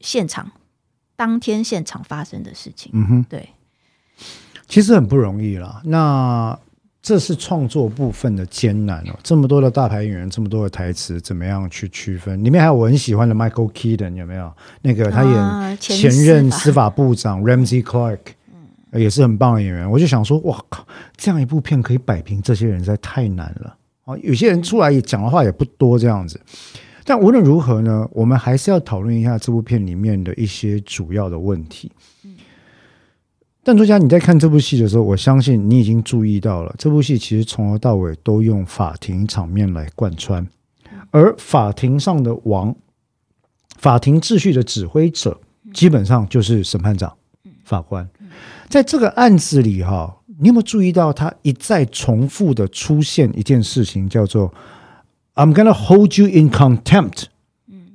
[0.02, 0.52] 现场
[1.16, 2.92] 当天现场发生的事情。
[2.94, 3.54] 嗯哼，对，
[4.68, 5.82] 其实很不容易啦。
[5.86, 6.60] 那
[7.04, 12.42] 这是创作部分的艰难哦，这么多的大牌演员，这么多的台词，怎么样去区分？
[12.42, 14.50] 里面还有我很喜欢的 Michael Keaton，有没有？
[14.82, 18.20] 那个他啊演前前任司法部长 Ramsey Clark，
[18.92, 19.92] 呃也是很棒的演员。
[19.92, 20.88] 我就想说，哇靠，
[21.18, 24.18] 这样一部片可以摆平这些人，实在太难了哦。
[24.24, 26.40] 有些人出来也讲的话也不多，这样子。
[27.04, 31.92] 但无论如何呢，我们还是要讨论一下这部片里面的一些主要的问题。
[33.66, 40.46] 但作家，你在看这部戏的时候，我相信你已经注意到了，这部戏其实从头到尾都用法庭场面来贯穿，
[41.12, 42.76] 而法庭上的王，
[43.78, 45.40] 法庭秩序的指挥者，
[45.74, 47.14] 基本上就是审判长、
[47.64, 48.06] 法官。
[48.68, 54.54] 在这个案子里，哈，你有没有注意到他一再重复的出现一件事情，叫做
[55.36, 57.28] "I'm gonna hold you in contempt"。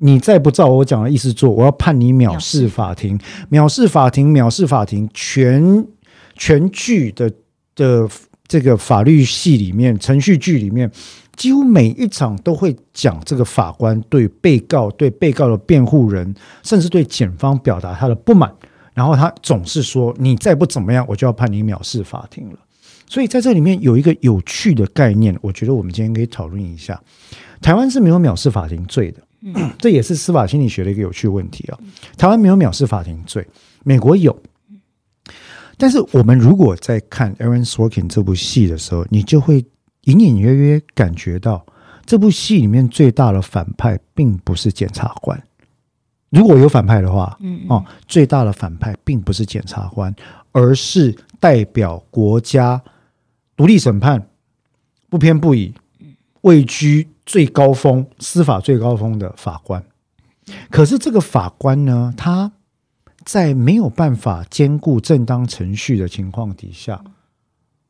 [0.01, 3.19] 你再不照我讲的意思做，我要判你藐视法庭，
[3.51, 5.09] 藐视法庭，藐视法庭。
[5.13, 5.87] 全
[6.37, 7.31] 全剧的
[7.75, 8.09] 的
[8.47, 10.91] 这个法律系里面，程序剧里面，
[11.37, 18.53] 几乎每一场都会讲这个法官对被告、对被告的辩护人，甚至对检方表达他的不满，
[18.95, 22.59] 然后他总是说：“你再不怎么样，我就要判你藐视法庭了。”
[23.07, 27.01] 所以在这里面有一个有趣的概念，我觉得我们今天可以讨论一下。
[27.61, 29.21] 台湾是没有藐视法庭罪的。
[29.79, 31.79] 这也是司法心理学的一个有趣问题啊。
[32.16, 33.46] 台湾没有藐视法庭罪，
[33.85, 34.37] 美国有。
[35.77, 39.64] 但是我们如果在看《Aaron Sorkin》这部戏的时候，你就会
[40.03, 41.64] 隐隐约约感觉到，
[42.05, 45.40] 这部戏里面最大的反派并不是检察官。
[46.31, 50.14] 如果有反派的话，嗯哦，最大的反派并不是检察官，
[50.51, 52.83] 而是代表国家
[53.57, 54.29] 独立审判、
[55.09, 55.72] 不偏不倚、
[56.42, 59.83] 位居最高峰、司法最高峰的法官。
[60.70, 62.53] 可是这个法官呢，他
[63.24, 67.03] 在没有办法兼顾正当程序的情况底下，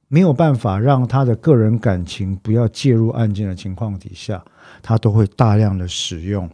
[0.08, 4.44] 没有办法让他的个人感情不要介入案件的情况底下，
[4.82, 6.50] 他都会大量的使用。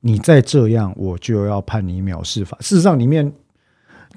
[0.00, 2.58] 你再这样，我就要判你藐视法。
[2.60, 3.32] 事实上，里面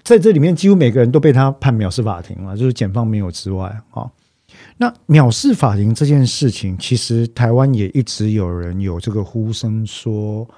[0.04, 4.12] 在这里面几乎每个人都被他判藐视法庭了，就是检方没有之外啊。
[4.82, 10.50] 那藐视法庭这件事情，其实台湾也一直有人有这个呼声说，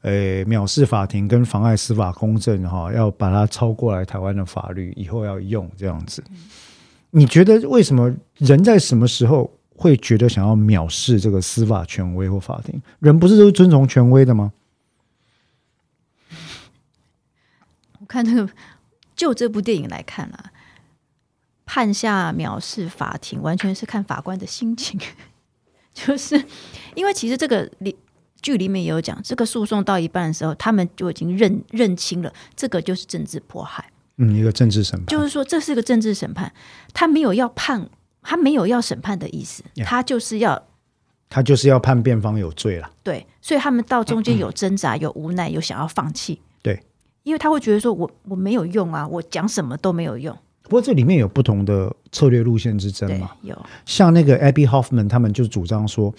[0.00, 6.24] 呃，藐视法庭跟妨碍司法公正哈，要把它超过来台湾的法律，以后要用这样子。
[7.10, 12.80] 你觉得为什么人在什么时候会觉得想要藐视这个司法权威或法庭？
[13.00, 14.54] 人不是都遵从权威的吗？
[18.00, 18.50] 我看这个，
[19.14, 20.50] 就这部电影来看啊，
[21.66, 24.98] 判下藐视法庭，完全是看法官的心情。
[25.92, 26.42] 就是
[26.94, 27.94] 因为其实这个里
[28.40, 33.90] 剧里面也有讲，这个诉讼到一半的时候，他们就已经认认清了，这个就是政治迫害。
[34.18, 36.52] 嗯，一个政治审判，就是说这是个政治审判，
[36.94, 37.88] 他没有要判，
[38.22, 40.66] 他没有要审判的意思他就是要
[41.28, 42.90] 他就是要判辩方有罪了。
[43.02, 46.40] 对，所以他们到中间有挣扎，有无奈，有想要放弃。
[46.62, 46.82] 对，
[47.24, 50.36] 因为他会觉得说我我没有用啊，我讲什么都没有用。
[50.68, 56.14] 不过这里面有不同的策略路线之争对嘛。，有像那个 Abby Hoffman 他们就主张说，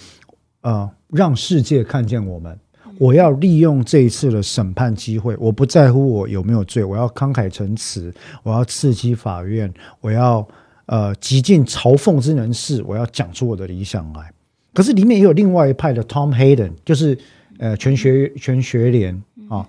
[0.61, 2.57] 呃，让世界看见我们。
[2.99, 10.47] 我要利用这一次的审判机会，我不在乎我有没有罪，我要慷慨陈词，我要刺激法院，我要
[10.87, 14.31] 呃极尽嘲讽之能事，我要讲出我的理想来。
[14.73, 17.15] 可是里面也有另外一派的 Tom Hayden，就是
[17.59, 19.67] 呃全学全学联啊，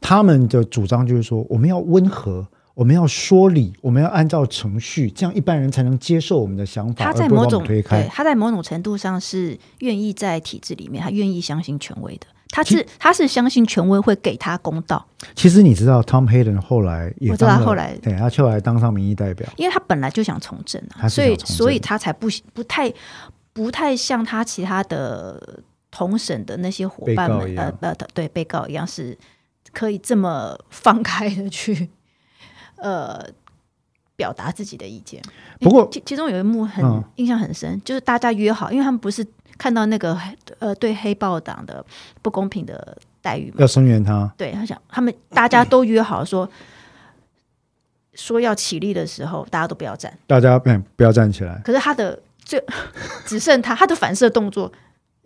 [0.00, 8.02] 他们的主张就是说，我们要温和，我们要说理，我们要按照程序，这样一般人才能接受我们的想法，他在某种对们推开。
[8.08, 12.26] 他在某种程度上是愿意在体制里面，他愿意相信权威的。
[12.50, 15.02] 他是他是相信权威会给他公道，
[15.34, 22.92] 其实你知道，Tom Hayden 后来也我知道后来对他后来当上民意代表，因为他本来就想从政啊，所以所以他才不不太
[23.54, 25.60] 不太像他其他的
[25.90, 29.16] 同审的那些伙伴们，呃呃，对被告一样是
[29.72, 31.88] 可以这么放开的去
[32.76, 33.24] 呃
[34.16, 35.22] 表达自己的意见。
[35.60, 39.26] 不过其其中有一幕很、嗯印象很深，就是大家约好，因为他们不是
[39.58, 40.18] 看到那个
[40.58, 41.84] 呃对黑豹党的
[42.22, 46.48] 不公平的待遇嘛，要声援他，对他想他们大家都约好说。
[48.18, 50.10] 说要起立的时候，大家都不要站。
[50.26, 52.58] 大家不不要站起来，可是他的最
[53.26, 54.72] 只剩他，他的反射动作，诶，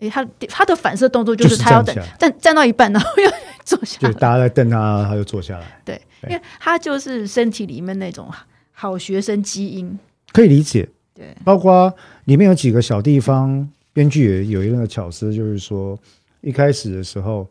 [0.09, 3.31] 他他的反射动作就是他要等站站站到一半，然后又
[3.65, 4.13] 坐下来。
[4.13, 8.31] 就大家在瞪他，他就坐下来，对，对因为他就是身体里面那种
[8.73, 9.99] 好学生基因。
[10.33, 10.89] 可以理解。
[11.13, 11.93] 对，包括
[12.25, 15.99] 里面有几个小地方，编剧也有一个巧思，就是说，
[16.41, 17.47] 一开始的时候，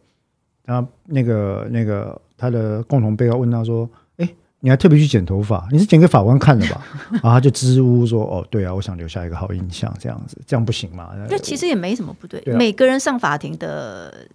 [0.66, 4.09] 他那个那个他的共同被告问他说：“哎，
[4.62, 5.68] 你还特别去剪头发？
[5.72, 14.28] 你是剪给法官看的吧？”然 后他就支支吾吾说：“哦，对啊，我想留下一个好印象，这样子，这样不行吗？”那其实也没什么不对，对啊每个人上法庭的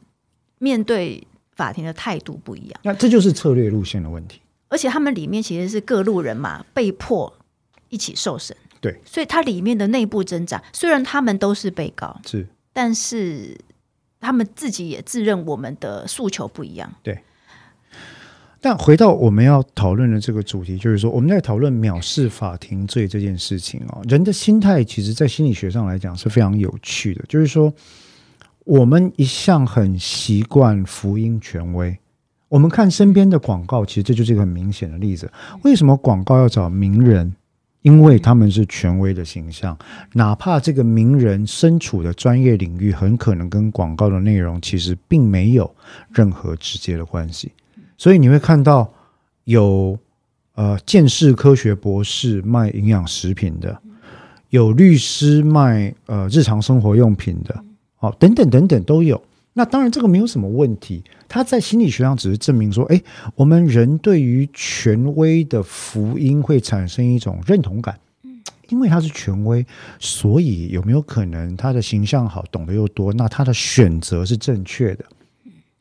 [0.59, 4.41] 面对法庭的态度不一样，那这就是策略路线的问题。
[4.69, 7.33] 而且他们里面其实是各路人马被迫
[7.91, 13.57] 一起受审，对，所以它里面的内部挣扎，虽然他们都是被告，是但是
[14.21, 16.93] 他们自己也自认我们的诉求不一样。
[18.65, 27.71] 但回到我们要讨论的这个主题，就是说我们在讨论藐视法庭罪这件事情哦，人的心态其实在心理学上来讲是非常有趣的，就是说
[28.65, 31.95] 我们一向很习惯福音权威。
[32.49, 35.31] 我们看身边的广告，其实这就是一个很明显的例子。
[35.63, 37.35] 为什么广告要找名人？
[37.83, 39.77] 因为他们是权威的形象，
[40.15, 45.71] 哪怕这个名人身处的专业领域很可能跟广告的内容其实并没有
[46.11, 47.53] 任何直接的关系。
[47.97, 48.93] 所以你会看到
[49.45, 49.99] 有
[50.55, 53.79] 呃见识科学博士卖营养食品的，
[54.51, 57.65] 有律师卖呃日常生活用品的，
[58.01, 59.23] 哦，等等等等都有。
[59.53, 63.01] 那当然这个没有什么问题，他在心理学上只是证明说，哎，
[63.37, 67.99] 我们人对于权威的福音会产生一种认同感。
[68.71, 69.65] 因为他是权威，
[70.01, 75.05] 所以有没有可能他的形象好，懂得又多，那他的选择是正确的？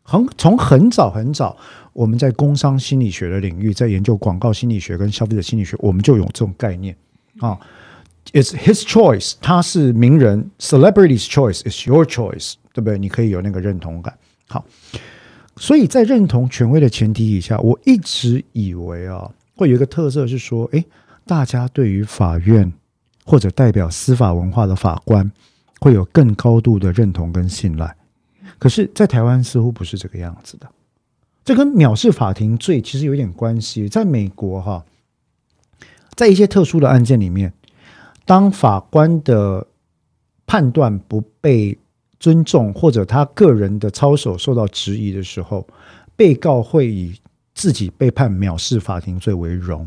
[0.04, 1.58] 很从很早很早，
[1.94, 6.96] 我们在工商心理学的领域，在研究广告心理学跟消费者心理学，我们就有这种概念
[7.40, 7.58] 啊。
[8.32, 12.98] It's his choice，他是名人，celebrity's choice is your choice，对不对？
[12.98, 14.18] 你可以有那个认同感。
[14.48, 14.66] 好，
[15.58, 20.84] 所以在认同权威的前提以下，我一直以为啊，会有一个特色是说，诶，
[21.26, 22.72] 大家对于法院
[23.26, 25.30] 或者代表司法文化的法官
[25.80, 27.94] 会有更高度的认同跟信赖。
[28.60, 30.70] 可是，在台湾似乎不是这个样子的。
[31.46, 33.90] 这跟藐视法庭罪其实有点关系。
[33.90, 34.86] 在美国，哈，
[36.16, 37.54] 在一些特殊的案件里面，
[38.26, 39.68] 当法官的
[40.46, 41.78] 判断不被
[42.20, 45.68] 尊重，或者他个人的操守受到质疑的时候，
[46.16, 47.20] 被告会以
[47.54, 49.86] 自己被判藐视法庭罪为荣。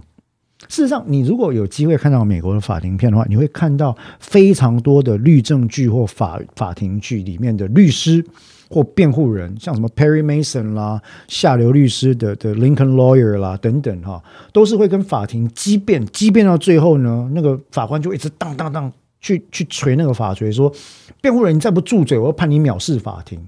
[0.68, 8.24] 事实上，你如果有机会看到美国的法庭片的话，你会看到非常多的律政剧或法法庭剧里面的律师
[8.68, 20.72] 或辩护人，像什么 Perry Mason 啦、下流律师的的 Lincoln Lawyer 啦等等哈，都是会跟法庭激辩，激辩到最后呢，那个法官就一直当当当去去捶那个法锤，说
[21.20, 23.38] 辩护人你再不住嘴，我要判你藐视法庭。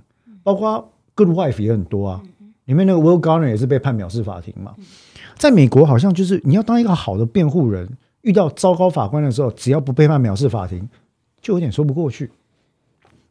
[0.44, 2.22] 包括 Good Wife 也很多啊，
[2.66, 4.74] 里面那个 Will Garner 也是被判藐视法庭嘛。
[5.38, 7.88] 在美国，好像就是你要当一个好的辩护人，
[8.22, 10.86] 遇到糟糕法官的时候，只要不被判藐视法庭，
[11.40, 12.30] 就有点说不过去。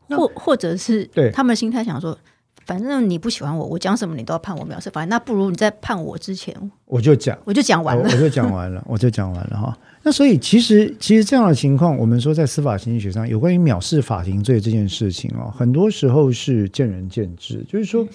[0.10, 2.18] 或或者是对他们的心态想说，
[2.66, 8.04] 反正你不喜欢我，我讲什么你都要判我藐视法庭，那不如你在判我之前我就讲，我就讲完了。
[8.04, 9.78] 我我就讲完了， 我就讲完了哈。
[10.04, 17.62] 那所以其实其实这样的情况，我们说在司法经济学上有关于藐视法庭罪这件事情哦，很多时候是见仁见智。
[17.68, 18.08] 就是说，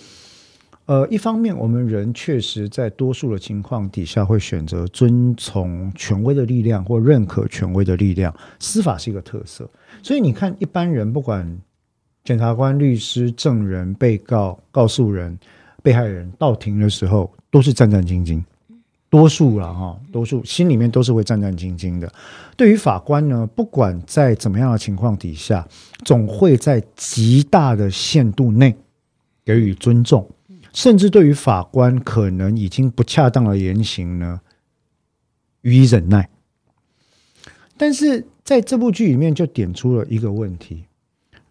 [0.86, 9.68] 呃，一方面我们人确实在多数的情况底下会选择遵从权威的力量或认可权威的力量，司法是一个特色。
[10.02, 11.58] 所以你看，一般人不管
[12.24, 15.38] 检察官、律师、证人、被告、告诉人、
[15.82, 18.42] 被害人到庭的时候，都是战战兢兢。
[19.08, 22.10] 多数了哈，多数心里面都是会战战兢兢的。
[22.56, 25.68] 对于法官呢，不管在怎么样的情况底下，
[26.04, 28.74] 总会在极大的限度内
[29.44, 30.26] 给予尊重，
[30.72, 34.40] 甚至对于法官可能已经不恰当的言行呢，
[35.60, 36.28] 予以忍耐。
[37.76, 40.84] 但是在这部剧里面就点出了一个问题：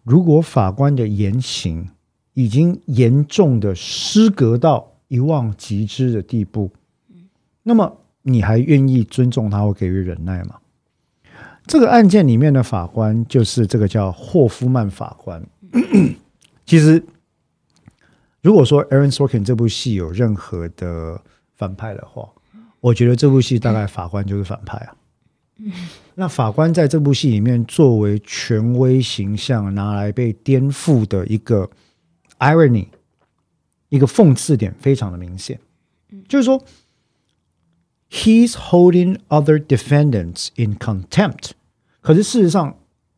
[0.02, 1.88] 如果法官的言行
[2.34, 6.70] 已经严重的失格到一望即知的地步，
[7.62, 10.56] 那么你还愿意尊重他或给予忍耐吗？
[11.66, 15.40] 这个案件里面的法官就是这个叫霍夫曼法官。
[16.66, 17.04] 其实，
[18.42, 21.20] 如果说 Aaron Sorkin 这部戏有任何的
[21.54, 22.28] 反派的话，
[22.80, 24.96] 我觉得这部戏大概法官就是反派啊。
[26.16, 31.70] 那法官在这部戏里面作为权威形象拿来被颠覆的一个
[32.38, 32.88] irony，
[33.88, 35.58] 一个讽刺点非常的明显，
[36.28, 36.62] 就是说。
[38.14, 41.52] He's holding other defendants in contempt，
[42.02, 42.76] 可是事实上，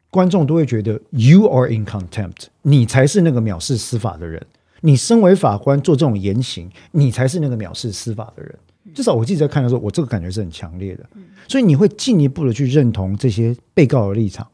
[0.09, 4.47] 观众都会觉得 you are in contempt，你才是那个藐视司法的人。
[4.87, 8.55] 你身为法官做这种言行，你才是那个藐视司法的人。
[8.93, 11.07] 至少我自己在看的时候，我这个感觉是很强烈的。
[11.49, 14.47] 所以你会进一步的去认同这些被告的立场，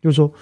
[0.00, 0.32] 就是说，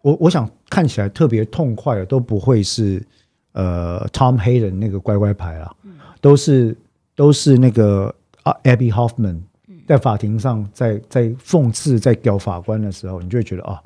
[0.00, 3.04] 我我想看起来特别痛快的都不会是
[3.50, 5.74] 呃 Tom Hayden 那个乖乖牌啊，
[6.20, 6.76] 都是
[7.16, 9.40] 都是那个啊 Abby Hoffman
[9.88, 13.82] 在法庭上在在讽刺在屌法官的时候，你就会觉得啊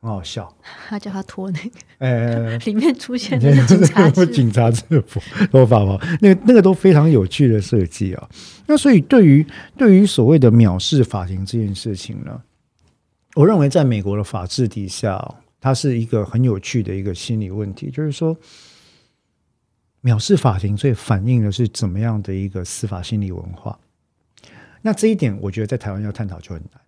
[0.00, 0.54] 很好笑。
[0.88, 5.20] 他叫他脱那个，呃， 里面出现的是警察制服警察制服、
[5.50, 8.28] 头发毛，那个那个都非常有趣的设计啊。
[8.66, 12.42] 那所以对于对于所谓的藐视法庭这件事情呢，
[13.34, 18.36] 我认为在美国的法治底下哦，它是一个很有趣的一个心理问题，就是说
[20.02, 23.78] 藐视法庭最反映的是怎么样的一个司法心理文化。
[24.82, 26.80] 那这一点，我觉得在台湾要探讨就很难。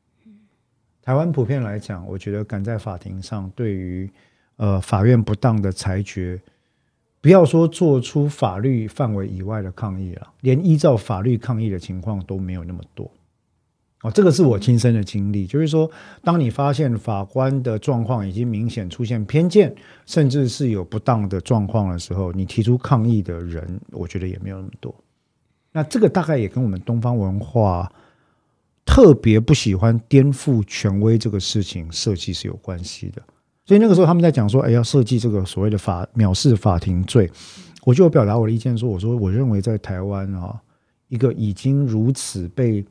[1.09, 4.11] 台湾普遍来讲，我觉得敢在法庭上对于
[4.57, 6.39] 呃法院不当的裁决，
[7.23, 13.11] 不要说做出法律范围以外的抗议了，连依照法律抗议的情况都没有那么多。
[14.03, 15.91] 哦，这个是我亲身的经历，就是说，
[16.23, 24.95] 当你发现法官的状况已经明显出现偏见，甚至是有不当的状况的时候，你提出抗议的人，我觉得也没有那么多。
[25.73, 27.91] 那这个大概也跟我们东方文化
[28.89, 33.22] 特别不喜欢颠覆权威这个事情设计是有关系的。
[33.66, 37.30] 所以那个时候他们在讲说，哎，要设计这个所谓的法藐视法庭罪，
[37.84, 40.59] 我就有表达我的意见说，我说我认为在台湾啊，
[41.09, 42.82] 一个已经如此被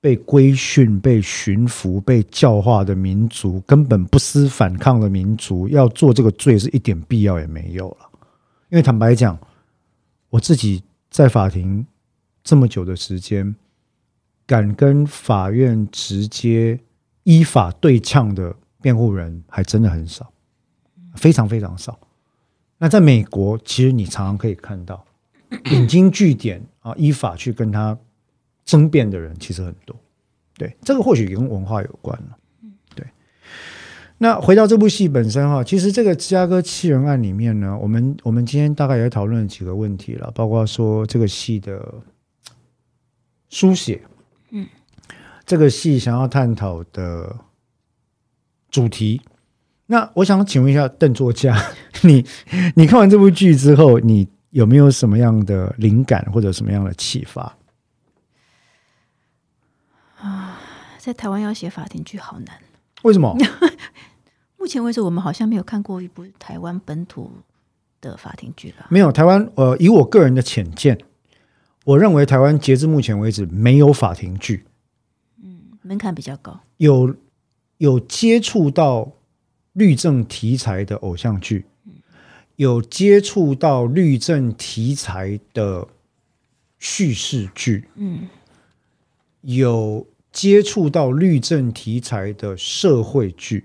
[0.00, 8.08] 被规训、被驯服、被教化的民族，根本不思反抗的民族，要做这个罪是一点必要也没有了。
[8.70, 9.38] 因为坦白讲，
[10.30, 11.86] 我自己在法庭
[12.42, 13.54] 这么久的时间，
[14.52, 16.78] 敢跟法院直接
[17.22, 20.30] 依法对呛的辩护人，还真的很少，
[21.14, 21.98] 非常非常少。
[22.76, 25.02] 那在美国，其实你常常可以看到
[25.70, 27.98] 引经据典啊，依法去跟他
[28.62, 29.96] 争辩的人其实很多。
[30.58, 32.36] 对，这个或许也跟文化有关了。
[32.94, 33.06] 对。
[34.18, 41.94] 那回到这部戏本身哈，其实这个芝加哥七人案里面呢，我们我们今天大概也讨论了几个问题了，包括说这个戏的
[43.48, 44.02] 书写，
[44.52, 44.68] 嗯，
[45.44, 47.36] 这个戏想要探讨的
[48.70, 49.20] 主题。
[49.86, 51.56] 那我想请问一下邓作家，
[52.04, 52.24] 你
[52.76, 57.56] 你看完这部剧之后，你有没有什么样的灵感或者什么样的启发？
[60.18, 60.60] 啊
[60.98, 62.56] 在台湾要写法庭剧好难。
[63.02, 63.36] 为什么？
[64.56, 67.32] 目前为止，我们好像没有看过一部台湾本土
[68.00, 68.86] 的法庭剧吧？
[68.88, 70.96] 没有台湾，呃，以我个人的浅见，
[71.84, 74.64] 我认为台湾截至目前为止没有法庭剧
[75.42, 76.60] 嗯门槛比较高。
[76.76, 77.14] 有
[77.78, 79.12] 有接触到
[79.72, 81.66] 律政题材的偶像剧，
[82.56, 85.88] 有接触到律政题材的
[86.78, 88.28] 叙事剧，嗯，
[89.40, 93.64] 有接触到律政题材的社会剧，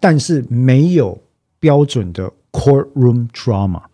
[0.00, 1.22] 但是没有
[1.60, 3.84] 标准的 courtroom drama。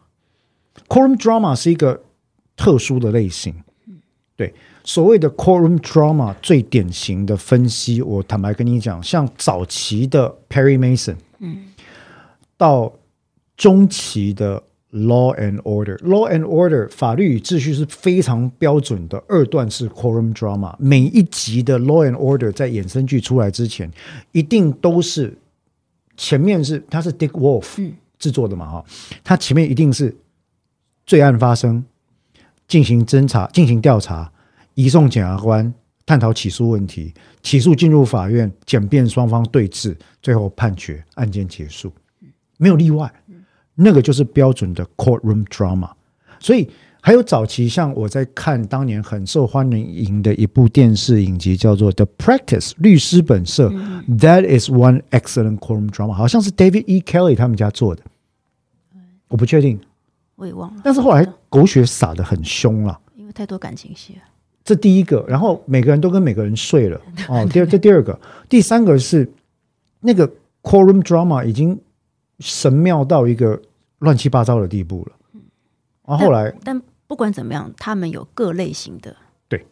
[0.88, 2.04] courtroom drama 是一个
[2.58, 3.54] 特殊的类型，
[4.36, 4.52] 对
[4.84, 11.72] 所谓的 courtroom drama 最典型的分析，我坦白跟你讲，像早期的 Perry Mason，嗯，
[12.56, 12.92] 到
[13.56, 20.74] 中期的 Law and Order，Law and Order 法律与秩序是非常标准的二段式 courtroom drama。
[20.78, 23.90] 每一集的 Law and Order 在衍生剧出来之前，
[24.32, 25.38] 一定都是
[26.16, 27.94] 前面是它是 Dick Wolf 嗯。
[28.18, 28.84] 制作的嘛哈，
[29.22, 30.12] 它前面一定是
[31.06, 31.84] 罪案发生，
[32.68, 34.30] 进行侦查、进行调查，
[34.74, 35.74] 移送检察官
[36.06, 37.12] 探讨起诉问题，
[37.42, 41.90] 起诉进入法院，检辩双方对峙，最后判决，案件结束，
[42.58, 43.12] 没有例外。
[43.74, 45.90] 那个就是标准的 courtroom drama。
[46.40, 46.68] 所以
[47.00, 53.70] 还有早期像我在看当年很受欢迎的一部电视影集，叫做《The Practice》律师本色、
[54.08, 57.00] That is one excellent courtroom drama，好像是 David E.
[57.00, 58.02] Kelly 他们家做的，
[59.28, 59.80] 我不确定。
[60.38, 62.98] 我也忘了，但是后来狗血撒的很凶了。
[63.16, 64.22] 因为太多感情戏了。
[64.64, 67.44] 这第一个，然后每个人都跟每个人睡了 哦。
[67.50, 68.18] 第二，这第二个，
[68.48, 69.28] 第三个是
[70.00, 70.30] 那个
[70.62, 71.78] courtroom drama 已经
[72.38, 73.60] 神妙到一个
[73.98, 75.40] 乱七八糟的地步了。
[76.06, 79.16] 然后后来，但不管怎么样，他们有各类型的
[79.48, 79.66] 对，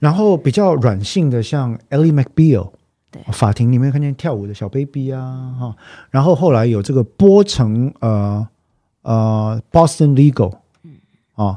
[0.00, 2.72] 然后比较软性的，像 Ellie McBeal，
[3.10, 5.76] 对法庭里面看见跳舞的小 baby 啊，哈。
[6.10, 8.46] 然后后来有这个波城呃
[9.04, 10.52] 呃 Boston Legal，
[11.34, 11.56] 啊，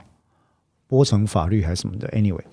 [0.87, 2.43] 波城法律还是什么的，anyway。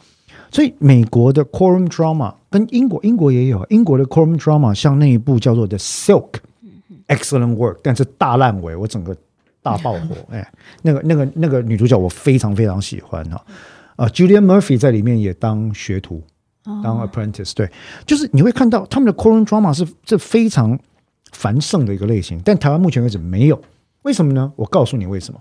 [0.51, 9.17] 所以美国的 courtroom drama 跟英国英国也有，英国的 courtroom drama 像那一部叫做 The Silk，excellent work，但是大烂尾，我整个
[9.63, 10.49] 大爆火，哎，
[10.83, 13.45] 那个那个那个女主角我非常非常喜欢哈，
[13.97, 16.23] 啊，Julian Murphy 在里面也当学徒，
[16.63, 17.69] 当 apprentice，对，
[18.07, 20.79] 就是你会看到他们的 courtroom drama 是这非常
[21.33, 23.61] 繁盛的一个类型，但台湾目前为止没有。
[24.05, 24.51] 为什么呢？
[24.57, 25.41] 我告诉你为什么。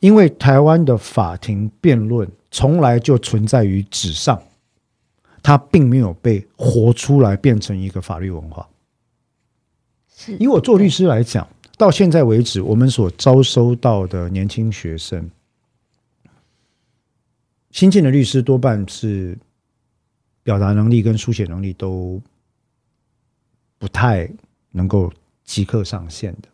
[0.00, 4.42] 因为台湾的法庭辩论从来就存在于纸上，
[5.42, 8.66] 它并没有被活出来变成一个法律文化。
[10.38, 15.30] 以我做律师来讲，到现在为止，我们所招收到的年轻学生，
[17.70, 19.36] 新进的律师多半是
[20.42, 22.20] 表达能力跟书写能力都
[23.78, 24.30] 不太
[24.70, 25.12] 能够
[25.44, 26.48] 即刻上线的。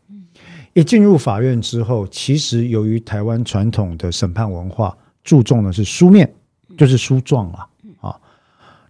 [0.74, 6.34] 一进入法院之后，其实由于台湾传统的审判文化注重的是书面，
[6.76, 7.68] 就是书状啊，
[8.00, 8.16] 啊，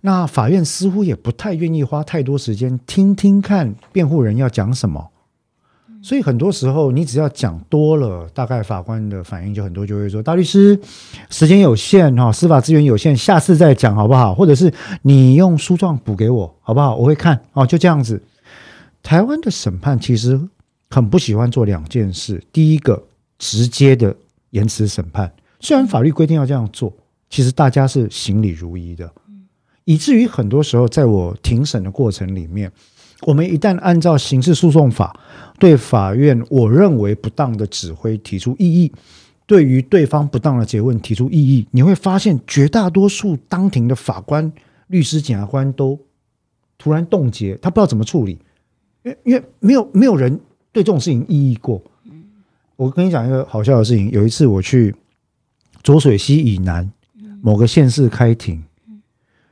[0.00, 5.10] 那法院似乎也不太愿意花太多时间听听看辩护人要讲什么，
[6.02, 10.80] 所以很多时候你只要讲多了，大概法官的反应就很多，就会说大律师
[11.28, 14.34] 时间有限哈，司法资源有限，下次再讲好不好？
[14.34, 14.72] 或者是
[15.02, 16.96] 你用书状补给我好不好？
[16.96, 18.22] 我会看哦，就这样子。
[19.02, 20.48] 台湾的审判其实。
[20.94, 22.40] 很不喜欢做两件事。
[22.52, 23.02] 第一个，
[23.36, 24.14] 直接的
[24.50, 26.92] 延迟审判，虽然法律规定要这样做，
[27.28, 29.12] 其实大家是行礼如仪的，
[29.86, 32.70] 以至于很多时候，在我庭审的过程里面，
[33.22, 35.18] 我们一旦按照刑事诉讼法
[35.58, 38.92] 对法院我认为不当的指挥提出异议，
[39.46, 44.52] 对于对方不当的诘问提出异议，你会发现绝大多数当庭的法官、
[44.86, 45.98] 律师、检察官都
[46.78, 48.38] 突然冻结，他不知道怎么处理，
[49.02, 50.38] 因为因为没有没有人。
[50.74, 51.80] 对这种事情意义过，
[52.74, 54.10] 我跟你讲一个好笑的事情。
[54.10, 54.92] 有一次我去
[55.84, 56.90] 浊水溪以南
[57.40, 58.60] 某个县市开庭，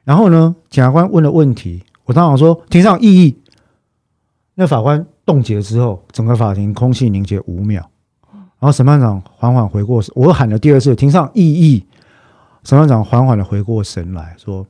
[0.03, 3.37] 然后呢，检察官问了问题，我当场说庭上异议，
[4.57, 7.89] 那法官冻结之后，整个法庭空气凝结五秒，
[8.59, 11.87] 然后审判长缓缓回过神，我喊了第二次庭上异议，
[12.65, 14.67] 审判长缓缓的回过神来说：“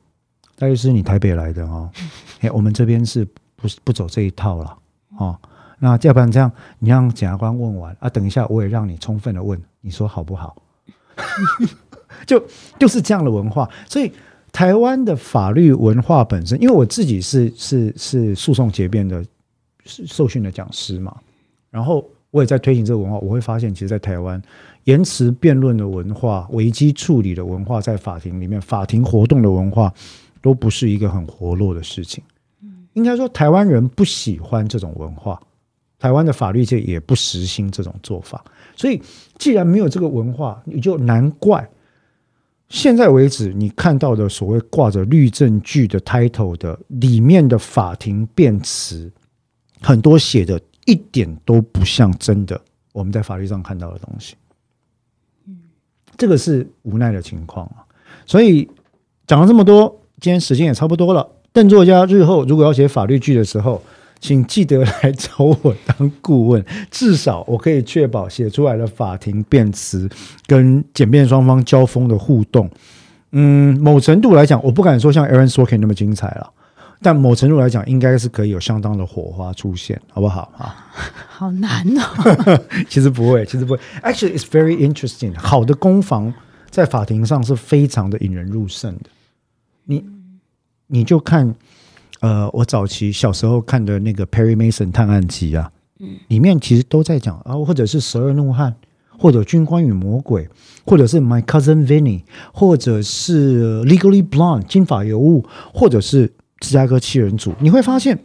[0.55, 1.89] 戴律师，你台北来的哦，
[2.41, 3.25] 哎，我们这边是
[3.55, 4.77] 不不走这一套了
[5.17, 5.35] 哦。”
[5.83, 10.55] 那要不然这样，你让检察官问完啊，等一下我也让你充分的问，你说好不好？
[12.25, 12.41] 就
[12.79, 14.09] 就是这样的文化，所以
[14.53, 19.25] 台湾的法律文化本身，因为我自己是是是诉讼结辩的
[19.83, 21.13] 受训的讲师嘛，
[21.69, 24.41] 然后我也在推行这个文化，我会发现，其实，在台湾
[24.85, 29.93] 延迟辩论的文化、危机处理的文化，在法庭里面，法庭活动的文化，
[30.41, 32.23] 都不是一个很活络的事情。
[32.93, 35.37] 应该说，台湾人不喜欢这种文化。
[36.03, 38.43] 台湾的法律界也不实行这种做法，
[38.75, 39.01] 所以
[39.37, 41.65] 既然没有这个文化，你就难怪
[42.67, 49.09] 现在为止你看到的所谓挂着律政剧的 title 的里面的法庭辩词，
[49.81, 52.59] 很多写的一点都不像真的
[52.91, 54.35] 我们在法律上看到的东西。
[56.17, 57.87] 这个是无奈的情况啊。
[58.25, 58.69] 所以
[59.25, 61.29] 讲了这么多，今天时间也差不多了。
[61.53, 63.81] 邓作家日后如果要写法律剧的时候，
[64.23, 70.09] 请记得来找我当顾问，至少我可以确保写出来的法庭辩词
[70.47, 72.69] 跟检辩双方交锋的互动，
[73.31, 76.49] 嗯，某程度来讲，我不敢说像 Aaron Sorkin 那么精彩了，
[77.01, 80.73] 但某程度来讲，应该是可以有相当的火花出现，好不好啊？
[81.27, 82.61] 好难哦。
[82.87, 83.79] 其实不会，其实不会。
[84.03, 85.37] Actually, it's very interesting.
[85.37, 86.33] 好的攻防
[86.69, 89.09] 在法庭上是非常的引人入胜的。
[89.83, 90.05] 你
[90.87, 91.53] 你就看。
[92.23, 95.69] 呃，我早期小时候看的那个 Perry Mason 探案集啊，
[95.99, 98.73] 嗯，里面其实都在讲啊，或者是十二怒汉，
[99.19, 100.47] 或者军官与魔鬼，
[100.85, 108.17] 或者是 My Cousin Vinny，或者是 Legally Blonde 金发尤物，或者是芝加哥七人组，你会发现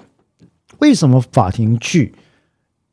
[0.78, 2.14] 为什么法庭剧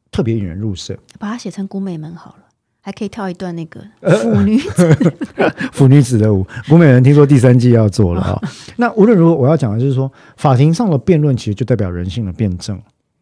[0.09, 0.97] 特别引人入胜？
[1.19, 2.44] 把它写成古美门好了。
[2.85, 3.83] 还可以跳一段那个
[4.21, 4.95] 腐女子
[5.73, 8.39] 腐女子的舞，古美人听说第三季要做了啊。
[8.75, 12.79] 那无论如何，我要讲的就是说，法庭上的辩论其实就代表人性的辩证。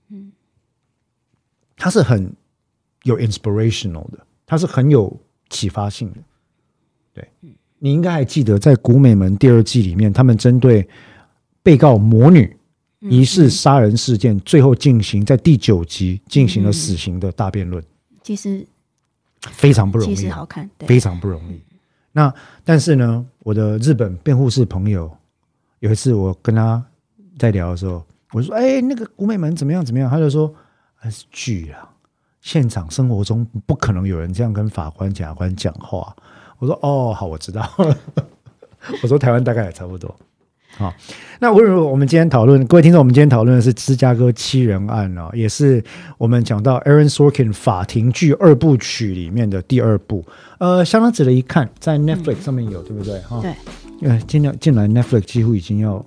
[0.10, 0.34] 嗯，
[1.78, 2.30] 它是很
[3.04, 5.18] 有 inspirational 的，它是很有
[5.50, 6.18] 启发性的。
[7.14, 7.26] 对，
[7.80, 10.86] 你应该还记得，在古美门第二季里面，他们针对
[11.62, 12.54] 被告魔女
[13.00, 17.82] 疑似杀人事件，最后进行在第九集进行了死刑的大辩论。
[18.22, 18.68] 其实。
[19.52, 21.62] 非常不容易，其实好看，非常不容易。
[22.12, 22.34] 那
[22.64, 25.12] 但是呢，我的日本辩护士朋友
[25.80, 26.84] 有一次我跟他
[27.38, 29.84] 在聊的时候，我说：“哎，那个古美门怎么样？
[29.84, 30.54] 怎么样？”他就说
[30.96, 31.90] ：“还是剧啊，
[32.42, 36.16] 现场生活中不可能有人这样跟法官、检察官讲话。”
[36.60, 37.70] 我说：“哦，好，我知道。”
[39.02, 40.16] 我说：“台湾大概也差不多。”
[40.76, 40.92] 好，
[41.40, 45.84] 那无论我们今天讨论，各位听众，我们今天讨论的是芝加哥七人案哦，也是
[46.18, 50.26] 我们讲到 Aaron Sorkin 法庭剧二部曲里面的第二部。
[50.58, 53.20] 呃，相当值得一看，在 Netflix 上面有，对不对？
[53.22, 53.54] 哈，对。
[54.10, 56.04] 呃，进来进来 Netflix 几乎已经要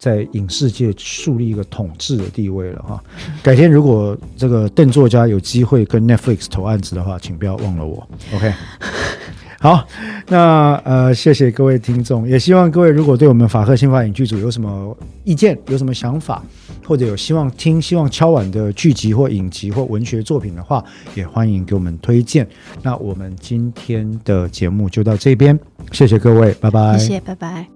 [0.00, 3.02] 在影视界树立一个统治的地位了哈。
[3.42, 8.06] 改天如果这个邓作家有机会跟 Netflix 投案子的话，请不要忘了我。
[8.34, 8.52] OK。
[9.58, 9.86] 好，
[10.28, 16.42] 那呃，谢谢各位听众，也希望各位如果对我们法克新法影剧组有什么意见、有什么想法，
[16.84, 20.84] 或者有希望听、希望敲碗的剧集或影集或文学作品的话，
[21.14, 22.46] 也欢迎给我们推荐。
[22.82, 25.58] 那我们今天的节目就到这边，
[25.92, 26.98] 谢谢各位，拜拜。
[26.98, 27.75] 谢谢，拜拜。